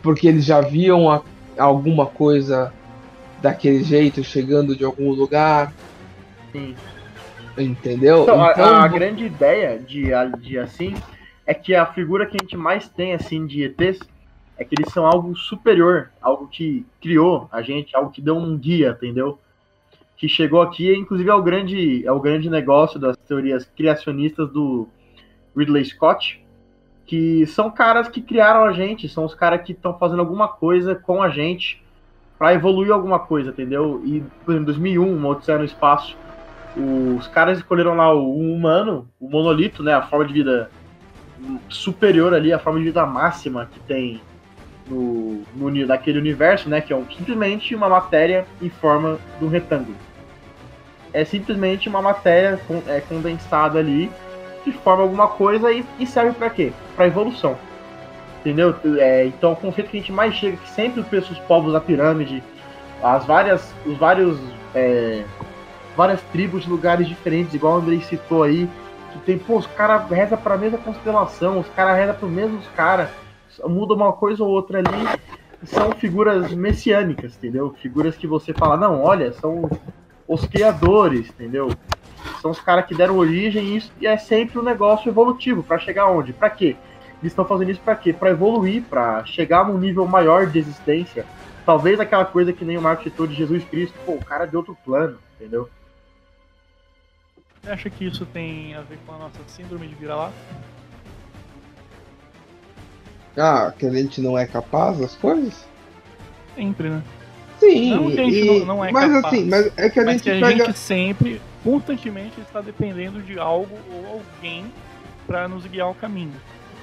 [0.00, 1.20] Porque eles já viam a,
[1.58, 2.72] alguma coisa
[3.42, 5.72] daquele jeito chegando de algum lugar.
[6.52, 6.76] Sim.
[7.58, 8.22] Entendeu?
[8.22, 10.04] Então, então a, a, grande ideia de,
[10.38, 10.94] de assim
[11.44, 13.98] é que a figura que a gente mais tem assim de ETs
[14.56, 18.56] é que eles são algo superior, algo que criou a gente, algo que deu um
[18.56, 19.36] guia, entendeu?
[20.24, 24.88] Que chegou aqui, inclusive é o grande, é o grande negócio das teorias criacionistas do
[25.54, 26.42] Ridley Scott,
[27.04, 30.94] que são caras que criaram a gente, são os caras que estão fazendo alguma coisa
[30.94, 31.84] com a gente
[32.38, 34.00] para evoluir alguma coisa, entendeu?
[34.02, 36.16] E, por exemplo, em 2001, uma Odisseia no Espaço,
[36.74, 39.92] os caras escolheram lá o humano, o monolito, né?
[39.92, 40.70] A forma de vida
[41.68, 44.22] superior ali, a forma de vida máxima que tem
[44.88, 46.80] no, no daquele universo, né?
[46.80, 49.94] Que é um, simplesmente uma matéria em forma de um retângulo.
[51.14, 54.10] É simplesmente uma matéria é, condensada ali
[54.62, 56.72] que forma alguma coisa e, e serve para quê?
[56.96, 57.56] Para evolução.
[58.40, 58.74] Entendeu?
[58.98, 62.42] É, então o conceito que a gente mais chega, que sempre os povos da pirâmide,
[63.02, 64.38] as várias, os vários
[64.74, 65.24] é,
[65.96, 68.68] várias tribos de lugares diferentes, igual o Andrei citou aí,
[69.12, 73.08] que tem, pô, os caras rezam pra mesma constelação, os caras rezam pro mesmos caras,
[73.64, 75.20] muda uma coisa ou outra ali,
[75.64, 77.74] são figuras messiânicas, entendeu?
[77.80, 79.70] Figuras que você fala, não, olha, são
[80.26, 81.70] os criadores, entendeu?
[82.40, 85.78] São os caras que deram origem e isso e é sempre um negócio evolutivo, para
[85.78, 86.32] chegar onde?
[86.32, 86.76] Para quê?
[87.20, 88.12] Eles estão fazendo isso para quê?
[88.12, 91.24] Para evoluir, para chegar num nível maior de existência.
[91.64, 94.46] Talvez aquela coisa que nem o Marco citou de Jesus Cristo, pô, o cara é
[94.46, 95.68] de outro plano, entendeu?
[97.62, 100.34] Você acha que isso tem a ver com a nossa síndrome de vira-lata?
[103.36, 105.66] Ah, que a gente não é capaz das coisas?
[106.54, 107.02] Sempre, né?
[107.70, 108.58] Sim, não que a gente e...
[108.60, 109.34] não, não, é mas capaz.
[109.34, 110.64] assim, mas é que a, mas gente, que a pega...
[110.66, 114.66] gente sempre, constantemente, está dependendo de algo ou alguém
[115.26, 116.34] para nos guiar ao caminho.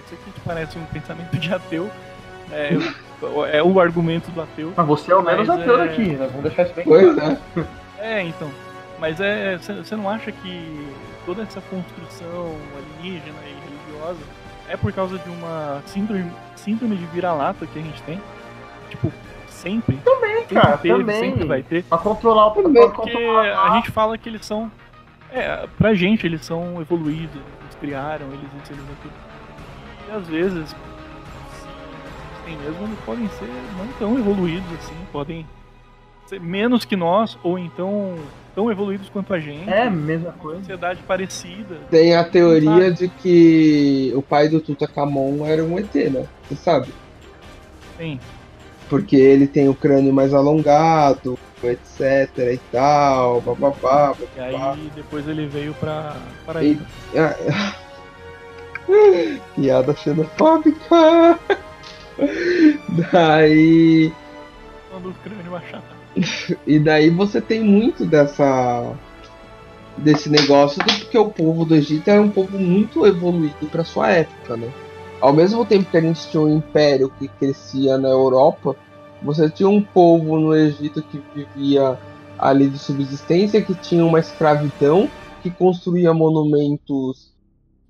[0.05, 1.89] Isso aqui parece um pensamento de ateu,
[2.51, 2.71] É,
[3.57, 4.73] é o argumento do ateu.
[4.75, 6.27] Mas você é o menos ateu é- daqui, né?
[6.27, 7.37] Vamos deixar isso bem Pois claro.
[7.57, 8.17] é.
[8.19, 8.49] É, então.
[8.99, 9.57] Mas é.
[9.57, 10.87] Você não acha que
[11.25, 12.55] toda essa construção
[12.99, 14.19] alienígena e religiosa
[14.69, 18.19] é por causa de uma síndrome, síndrome de vira-lata que a gente tem?
[18.89, 19.11] Tipo,
[19.61, 19.97] sempre?
[19.97, 21.19] Também, Sempre cara, teve, também.
[21.19, 21.83] sempre vai ter.
[21.83, 24.71] Pra controlar o Porque controlar a gente fala que eles são.
[25.31, 29.13] É, pra gente eles são evoluídos, eles criaram, eles isso, eles aquilo.
[30.09, 30.75] E às vezes,
[32.45, 35.45] tem mesmo, eles podem ser não tão evoluídos assim, podem
[36.25, 38.17] ser menos que nós, ou então
[38.53, 39.69] tão evoluídos quanto a gente.
[39.69, 40.59] É a mesma coisa.
[40.59, 41.77] Sociedade parecida.
[41.89, 46.27] Tem a teoria de que o pai do Tutankhamon era um ET, né?
[46.49, 46.93] Você sabe?
[47.97, 48.19] Tem.
[48.91, 55.47] Porque ele tem o crânio mais alongado, etc e tal, bababá, E aí depois ele
[55.47, 56.85] veio pra Paraíba.
[57.15, 57.73] Ah,
[59.55, 61.39] Piada xenofóbica.
[63.13, 64.11] Daí.
[64.89, 65.81] Quando o crânio achar.
[66.67, 68.93] E daí você tem muito dessa.
[69.95, 74.11] desse negócio do porque o povo do Egito era um povo muito evoluído para sua
[74.11, 74.69] época, né?
[75.21, 78.75] Ao mesmo tempo que a gente tinha um império que crescia na Europa,
[79.21, 81.95] você tinha um povo no Egito que vivia
[82.39, 85.07] ali de subsistência, que tinha uma escravidão,
[85.43, 87.31] que construía monumentos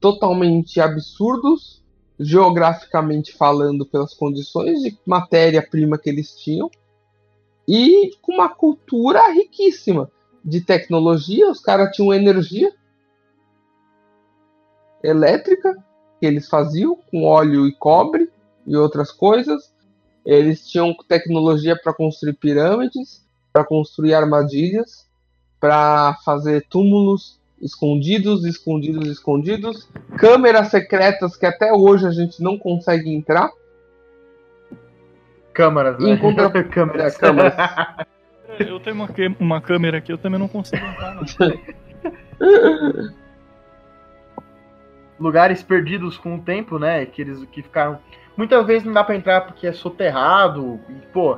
[0.01, 1.81] totalmente absurdos,
[2.19, 6.69] geograficamente falando, pelas condições de matéria-prima que eles tinham,
[7.65, 10.11] e com uma cultura riquíssima
[10.43, 11.49] de tecnologia.
[11.49, 12.73] Os caras tinham energia
[15.01, 15.73] elétrica
[16.21, 18.29] que eles faziam com óleo e cobre
[18.67, 19.73] e outras coisas.
[20.23, 25.09] Eles tinham tecnologia para construir pirâmides, para construir armadilhas,
[25.59, 33.11] para fazer túmulos escondidos, escondidos, escondidos, câmeras secretas que até hoje a gente não consegue
[33.13, 33.49] entrar.
[35.53, 36.11] Câmaras, né?
[36.11, 37.15] Em contra- Câmeras.
[37.15, 37.53] É, câmeras.
[38.59, 41.23] Eu tenho uma, que- uma câmera aqui, eu também não consigo entrar, não.
[45.21, 47.05] Lugares perdidos com o tempo, né?
[47.05, 47.99] Que eles que ficaram.
[48.35, 50.79] Muitas vezes não dá pra entrar porque é soterrado.
[50.89, 51.37] E, pô,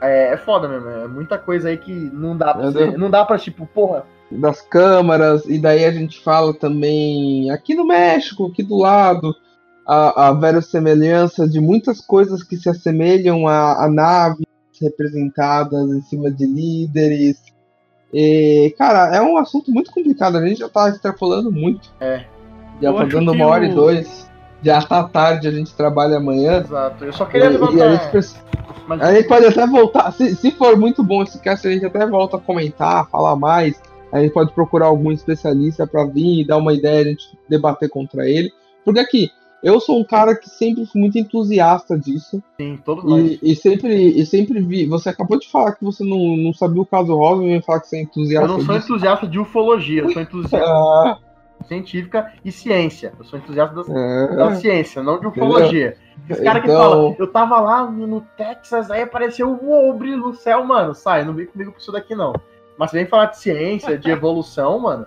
[0.00, 0.88] é, é foda mesmo.
[0.88, 2.98] É muita coisa aí que não dá pra Meu você- Deus.
[2.98, 4.04] Não dá pra, tipo, porra.
[4.30, 9.34] das câmaras, e daí a gente fala também aqui no México, aqui do lado,
[9.86, 14.44] a, a verossemelhança de muitas coisas que se assemelham a, a naves
[14.78, 17.42] representadas em cima de líderes.
[18.12, 21.90] E, cara, é um assunto muito complicado, a gente já tá extrapolando muito.
[21.98, 22.24] É.
[22.80, 24.28] Já Eu tá dando uma hora o- e dois.
[24.62, 26.58] Já tá tarde, a gente trabalha amanhã.
[26.60, 27.04] Exato.
[27.04, 28.10] Eu só E, queria e a gente levantar.
[28.10, 28.40] precisa.
[28.88, 31.86] mas- A gente pode até voltar, se, se for muito bom esse cast, a gente
[31.86, 33.80] até volta a comentar, falar mais.
[34.10, 37.88] A gente pode procurar algum especialista para vir e dar uma ideia, a gente debater
[37.90, 38.50] contra ele.
[38.84, 39.30] Porque aqui,
[39.62, 42.42] eu sou um cara que sempre fui muito entusiasta disso.
[42.58, 43.32] Sim, todos nós.
[43.32, 44.86] E, e sempre, e sempre vi.
[44.86, 47.88] Você acabou de falar que você não, não sabia o caso Rosa e falar que
[47.88, 48.86] você é Eu entusiasta não sou disso.
[48.92, 51.18] entusiasta de ufologia, eu sou entusiasta Ah,
[51.66, 53.12] científica e ciência.
[53.18, 54.36] Eu sou entusiasta da, é.
[54.36, 55.96] da ciência, não de ufologia.
[56.28, 60.34] Esse cara que Então- fala, eu tava lá no Texas, aí apareceu um brilho no
[60.34, 60.94] céu, mano.
[60.94, 62.32] Sai, não vem comigo pra isso daqui, não.
[62.78, 65.06] Mas você vem falar de ciência, de evolução, mano,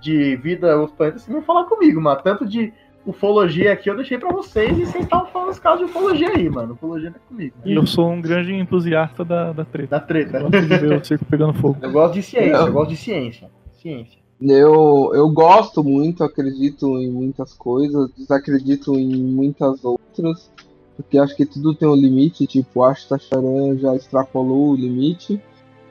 [0.00, 2.20] de vida, os planetas, você vem falar comigo, mano.
[2.22, 2.72] Tanto de
[3.04, 6.48] ufologia aqui eu deixei pra vocês e vocês estavam falando os casos de ufologia aí,
[6.48, 6.74] mano.
[6.74, 7.56] Ufologia não é comigo.
[7.64, 9.88] E eu sou um grande entusiasta da, da treta.
[9.88, 10.36] Da treta.
[10.38, 11.76] Eu gosto de ver o circo pegando fogo.
[11.82, 12.66] Eu gosto de ciência, Não.
[12.66, 13.50] eu gosto de ciência.
[13.74, 14.21] Ciência.
[14.48, 20.50] Eu, eu gosto muito, acredito em muitas coisas, desacredito em muitas outras,
[20.96, 25.40] porque acho que tudo tem um limite, tipo, acho que Charan já extrapolou o limite.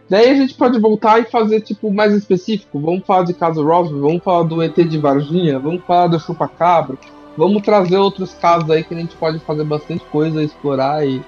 [0.10, 2.78] Daí a gente pode voltar e fazer, tipo, mais específico.
[2.80, 6.97] Vamos falar de caso Roswell, vamos falar do ET de Varginha, vamos falar do Chupacabra,
[7.38, 11.22] vamos trazer outros casos aí que a gente pode fazer bastante coisa, explorar e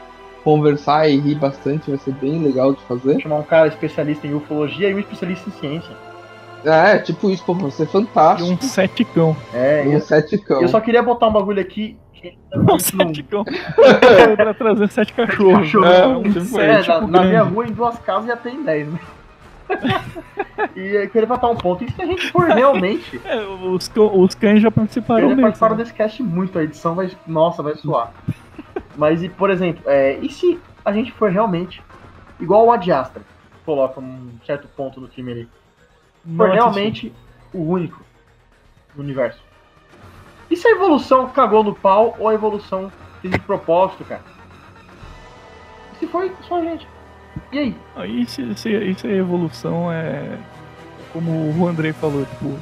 [0.43, 3.21] conversar e rir bastante, vai ser bem legal de fazer.
[3.21, 6.12] Chamar um cara especialista em ufologia e um especialista em ciência.
[6.66, 8.49] É, tipo isso, pô, ser E fantástico.
[8.49, 9.36] um seticão.
[9.53, 10.61] É, Um eu, seticão.
[10.61, 11.97] eu só queria botar um bagulho aqui.
[12.55, 13.43] Um seticão.
[14.38, 15.57] pra trazer sete cachorros.
[15.59, 15.86] Cachorro.
[15.86, 16.24] É, um
[16.59, 18.99] É, é, na, tipo na minha rua, em duas casas, já tem 10, né?
[20.76, 21.84] e eu queria botar um ponto.
[21.84, 23.20] E se a gente for realmente.
[23.26, 25.41] É, os, cão- os cães já participaram Eles desse.
[25.41, 25.84] participaram né?
[25.84, 27.09] desse cast muito, a edição vai.
[27.28, 28.14] Nossa, vai suar.
[28.95, 31.82] Mas, e, por exemplo, é, e se a gente for realmente
[32.39, 33.22] igual o Adiastra,
[33.66, 35.49] coloca um certo ponto no time ali,
[36.38, 36.53] For assisti.
[36.55, 37.13] realmente
[37.53, 38.01] o único
[38.95, 39.39] no universo?
[40.49, 44.21] E se a evolução cagou no pau ou a evolução fez de propósito, cara?
[45.93, 46.88] E se foi só a gente?
[47.51, 47.76] E aí?
[47.95, 50.38] Ah, E se, se, e se a evolução é.
[51.11, 52.57] Como o Andrei falou, tipo.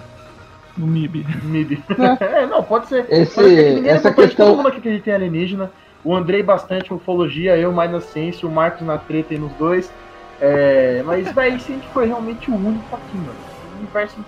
[0.77, 1.25] No MIB.
[1.43, 1.83] MIB.
[2.21, 3.05] é, não, pode ser.
[3.09, 5.71] Esse- Pode ser que essa isso, questão- Todo mundo aqui acredita em alienígena.
[6.03, 9.91] O Andrei bastante ufologia, eu mais na ciência, o Marcos na treta aí nos dois.
[10.39, 13.50] É, mas, velho, se a gente foi realmente o único aqui, mano.
[13.81, 14.23] Universo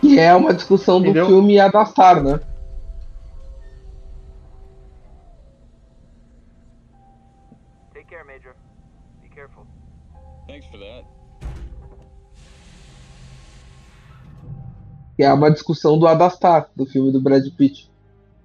[0.00, 1.26] Que é uma discussão Entendeu?
[1.26, 2.40] do filme Adastar, né?
[7.94, 8.54] Take care, Major.
[9.22, 9.66] Be careful.
[10.46, 11.04] Thanks for that.
[15.16, 17.90] Que é uma discussão do Adastar, do filme do Brad Pitt.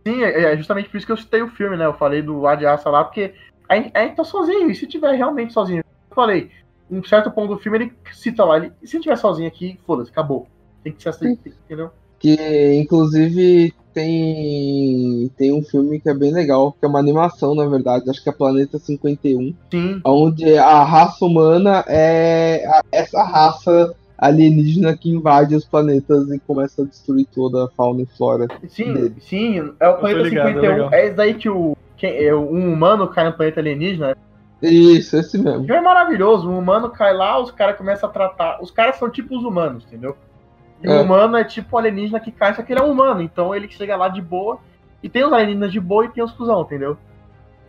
[0.07, 1.85] Sim, é é justamente por isso que eu citei o filme, né?
[1.85, 3.33] Eu falei do Adiaça lá, porque
[3.69, 5.79] a gente tá sozinho, e se tiver realmente sozinho?
[5.79, 6.51] Eu falei,
[6.89, 10.11] um certo ponto do filme ele cita lá, ele, e se tiver sozinho aqui, foda-se,
[10.11, 10.47] acabou.
[10.83, 11.89] Tem que ser assim, entendeu?
[12.19, 17.65] Que inclusive tem tem um filme que é bem legal, que é uma animação, na
[17.65, 23.95] verdade, acho que é Planeta 51, Sim, onde a raça humana é a- essa raça
[24.17, 28.47] alienígena que invade os planetas e começa a destruir toda a fauna e flora.
[28.69, 29.15] sim, Dele.
[29.19, 30.69] sim, é o planeta ligado, é 51.
[30.71, 30.93] legal.
[30.93, 34.15] É esse daí que o, quem, é, um humano cai no planeta alienígena.
[34.61, 35.71] Isso, esse mesmo.
[35.71, 38.61] É maravilhoso, um humano cai lá, os caras começam a tratar.
[38.61, 40.15] Os caras são tipo os humanos, entendeu?
[40.83, 40.99] E É.
[40.99, 43.53] o humano é tipo o alienígena que cai, só que ele é um humano, então
[43.53, 44.57] ele chega lá de boa.
[45.03, 46.97] E tem os alienígenas de boa e tem os cuzão, entendeu?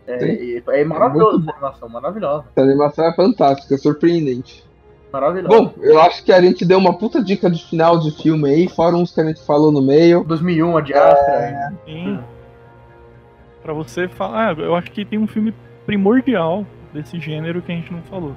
[0.07, 2.45] É, e- é maravilhoso essa animação, maravilhosa.
[2.55, 4.65] Essa animação é fantástica, é surpreendente.
[5.11, 5.49] Maravilhosa.
[5.55, 8.67] Bom, eu acho que a gente deu uma puta dica de final de filme aí,
[8.69, 10.23] fora uns que a gente falou no meio.
[10.23, 11.73] 2001, a de Astra.
[11.85, 12.19] Sim.
[13.61, 15.53] Pra você falar, ah, eu acho que tem um filme
[15.85, 16.65] primordial
[16.97, 18.33] desse gênero que a gente não falou.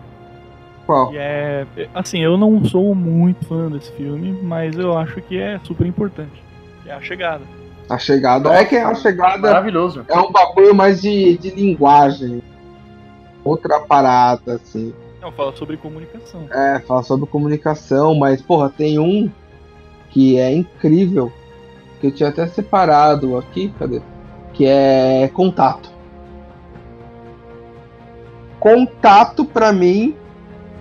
[0.86, 1.10] Qual?
[1.10, 1.66] Que é.
[1.94, 6.42] Assim, eu não sou muito fã desse filme, mas eu acho que é super importante.
[6.82, 7.44] Que é a chegada.
[7.88, 8.52] A chegada.
[8.52, 10.04] é que a chegada Maravilhoso.
[10.08, 12.42] é um bagulho mais de, de linguagem.
[13.42, 14.94] Outra parada, assim.
[15.20, 16.46] Não, fala sobre comunicação.
[16.50, 19.30] É, fala sobre comunicação, mas, porra, tem um
[20.10, 21.32] que é incrível,
[22.00, 24.00] que eu tinha até separado aqui, cadê?
[24.52, 25.89] Que é Contato.
[28.60, 30.14] Contato, pra mim,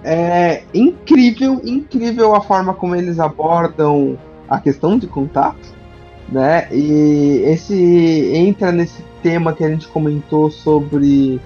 [0.04, 4.18] é incrível, incrível a forma como eles abordam
[4.50, 5.74] a questão de contato,
[6.28, 6.68] né?
[6.72, 11.40] E esse entra nesse tema que a gente comentou sobre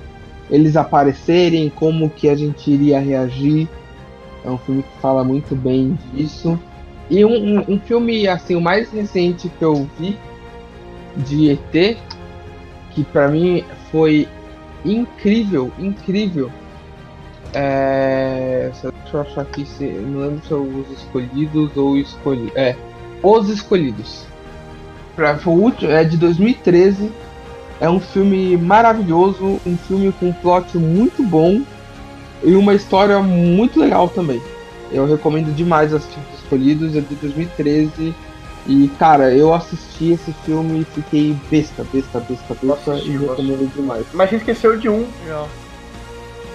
[0.49, 3.67] eles aparecerem, como que a gente iria reagir.
[4.43, 6.59] É um filme que fala muito bem disso.
[7.09, 10.17] E um, um, um filme, assim, o mais recente que eu vi
[11.15, 11.97] de ET,
[12.91, 14.27] que pra mim foi
[14.85, 16.51] incrível, incrível.
[17.53, 18.71] É...
[18.73, 19.85] Deixa eu achar aqui, se...
[19.85, 22.55] não lembro se é Os Escolhidos ou Escolhidos.
[22.55, 22.75] É,
[23.21, 24.25] Os Escolhidos.
[25.15, 27.11] Pra, foi o último, é de 2013.
[27.79, 31.61] É um filme maravilhoso, um filme com um plot muito bom
[32.43, 34.41] e uma história muito legal também.
[34.91, 38.13] Eu recomendo demais assistir Os Escolhidos, é de 2013.
[38.65, 44.05] E cara, eu assisti esse filme e fiquei besta, besta, besta, besta e recomendo demais.
[44.13, 45.49] Mas a gente esqueceu de um Legal.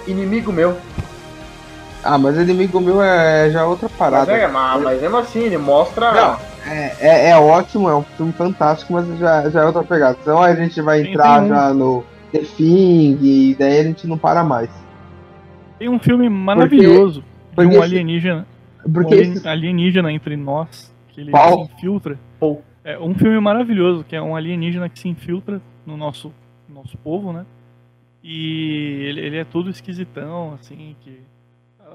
[0.07, 0.75] inimigo meu.
[2.03, 4.31] Ah, mas inimigo meu é já outra Mas, parada.
[4.31, 6.11] é, mas, mas mesmo assim, ele mostra.
[6.13, 10.17] Não, é, é, é ótimo, é um filme fantástico, mas já, já é outra pegada.
[10.23, 13.83] Senão a gente vai Tem- entrar tem um- já no The Thing e daí a
[13.83, 14.69] gente não para mais.
[15.77, 18.47] Tem um filme maravilhoso de porque um esse- alienígena.
[18.93, 20.88] Porque um alien- esse, alienígena entre nós,
[21.25, 22.19] que ele se infiltra.
[22.83, 26.33] É um filme maravilhoso, que é um alienígena que se infiltra no nosso,
[26.67, 27.45] nosso povo, né?
[28.23, 31.21] E ele, ele é todo esquisitão, assim, que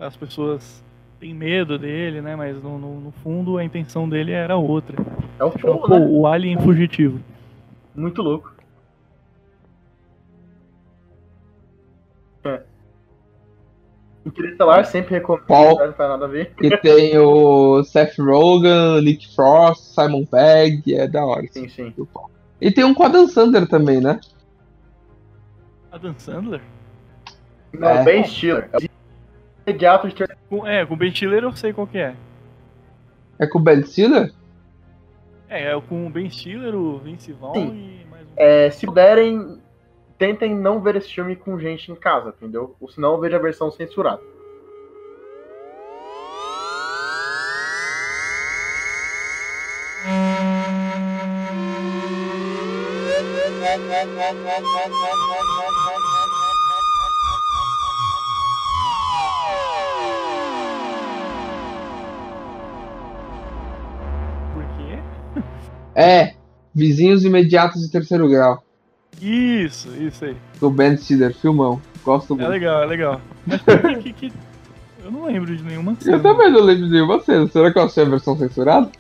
[0.01, 0.85] as pessoas
[1.19, 2.37] têm medo dele, né?
[2.37, 4.97] Mas no, no, no fundo a intenção dele era outra.
[5.39, 6.07] É o pô, né?
[6.09, 7.21] o Alien Fugitivo.
[7.95, 8.54] Muito louco.
[14.27, 15.79] Interestelar sempre recomendo, Qual?
[15.79, 15.87] né?
[15.87, 16.55] não faz nada a ver.
[16.55, 21.47] que tem o Seth Rogen, Nick Frost, Simon Pegg, é da hora.
[21.51, 21.95] Sim, sim.
[22.61, 24.19] E tem um com a Dan Sander também, né?
[25.93, 26.61] Adam Sandler?
[27.73, 28.05] Não, É.
[28.05, 28.69] Ben Stiller.
[28.73, 28.89] É
[29.67, 30.15] imediato de.
[30.49, 32.15] Com, é, com o Ben Stiller eu sei qual que é.
[33.39, 34.33] É com o Ben Stiller?
[35.49, 38.33] É, é com o Ben Stiller, o Vince Vaughn e mais um.
[38.37, 39.59] É, se puderem,
[40.25, 42.75] tentem não ver esse filme com gente em casa, entendeu?
[42.81, 44.23] Ou senão veja a versão censurada.
[64.55, 65.43] Por quê?
[65.95, 66.35] É,
[66.75, 68.64] Vizinhos Imediatos de Terceiro Grau.
[69.21, 70.37] Isso, isso aí.
[70.61, 71.81] Do Ben Stiller, filmão.
[72.05, 72.49] Gosto É muito.
[72.51, 73.21] legal, é legal.
[73.49, 73.59] Por
[74.03, 74.33] que, que, que-
[75.05, 76.17] Eu não lembro de nenhuma cena.
[76.17, 77.47] Eu também não lembro de nenhuma cena.
[77.49, 78.91] Será que eu achei a versão censurada?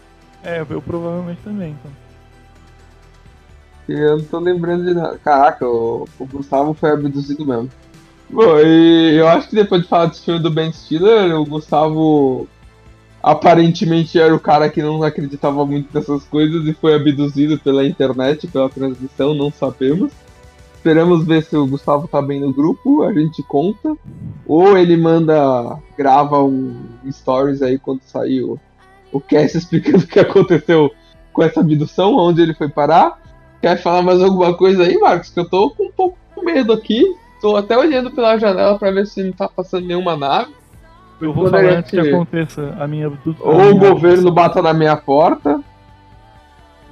[0.42, 1.90] É, eu provavelmente também, então.
[3.88, 5.18] Eu não tô lembrando de nada.
[5.22, 7.70] Caraca, o, o Gustavo foi abduzido mesmo.
[8.30, 12.48] Bom, e eu acho que depois de falar desse filme do Ben Stiller, o Gustavo
[13.24, 18.46] aparentemente era o cara que não acreditava muito nessas coisas e foi abduzido pela internet,
[18.46, 20.12] pela transmissão, não sabemos.
[20.74, 23.96] Esperamos ver se o Gustavo tá bem no grupo, a gente conta.
[24.46, 26.76] Ou ele manda, grava um
[27.10, 30.92] stories aí quando sair o, cast explicando o que aconteceu
[31.32, 33.18] com essa abdução, onde ele foi parar.
[33.62, 35.30] Quer falar mais alguma coisa aí, Marcos?
[35.30, 37.02] Que eu tô com um pouco com medo aqui.
[37.40, 40.52] Tô até olhando pela janela pra ver se não tá passando nenhuma nave.
[41.24, 43.46] Eu vou falar a antes que aconteça a minha abdução.
[43.46, 45.60] Ou o governo bata na minha porta,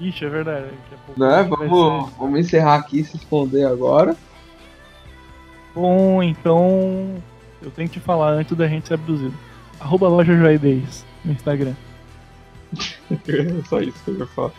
[0.00, 0.66] Ixi, é verdade.
[1.16, 1.42] né?
[1.48, 4.16] Vamos, ser- vamos encerrar aqui e se esconder agora.
[5.74, 7.14] Bom, então
[7.62, 9.34] eu tenho que te falar antes da gente ser abduzido.
[9.80, 11.74] Arroba loja Joaidez no Instagram.
[13.28, 14.50] É só isso que eu ia falar.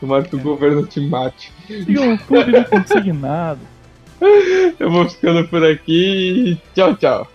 [0.00, 1.52] Tomara que o governo te mate.
[1.66, 3.60] Sigam o clube do consignado.
[4.80, 6.58] Eu vou ficando por aqui.
[6.74, 7.28] Tchau, tchau.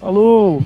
[0.00, 0.62] Falou!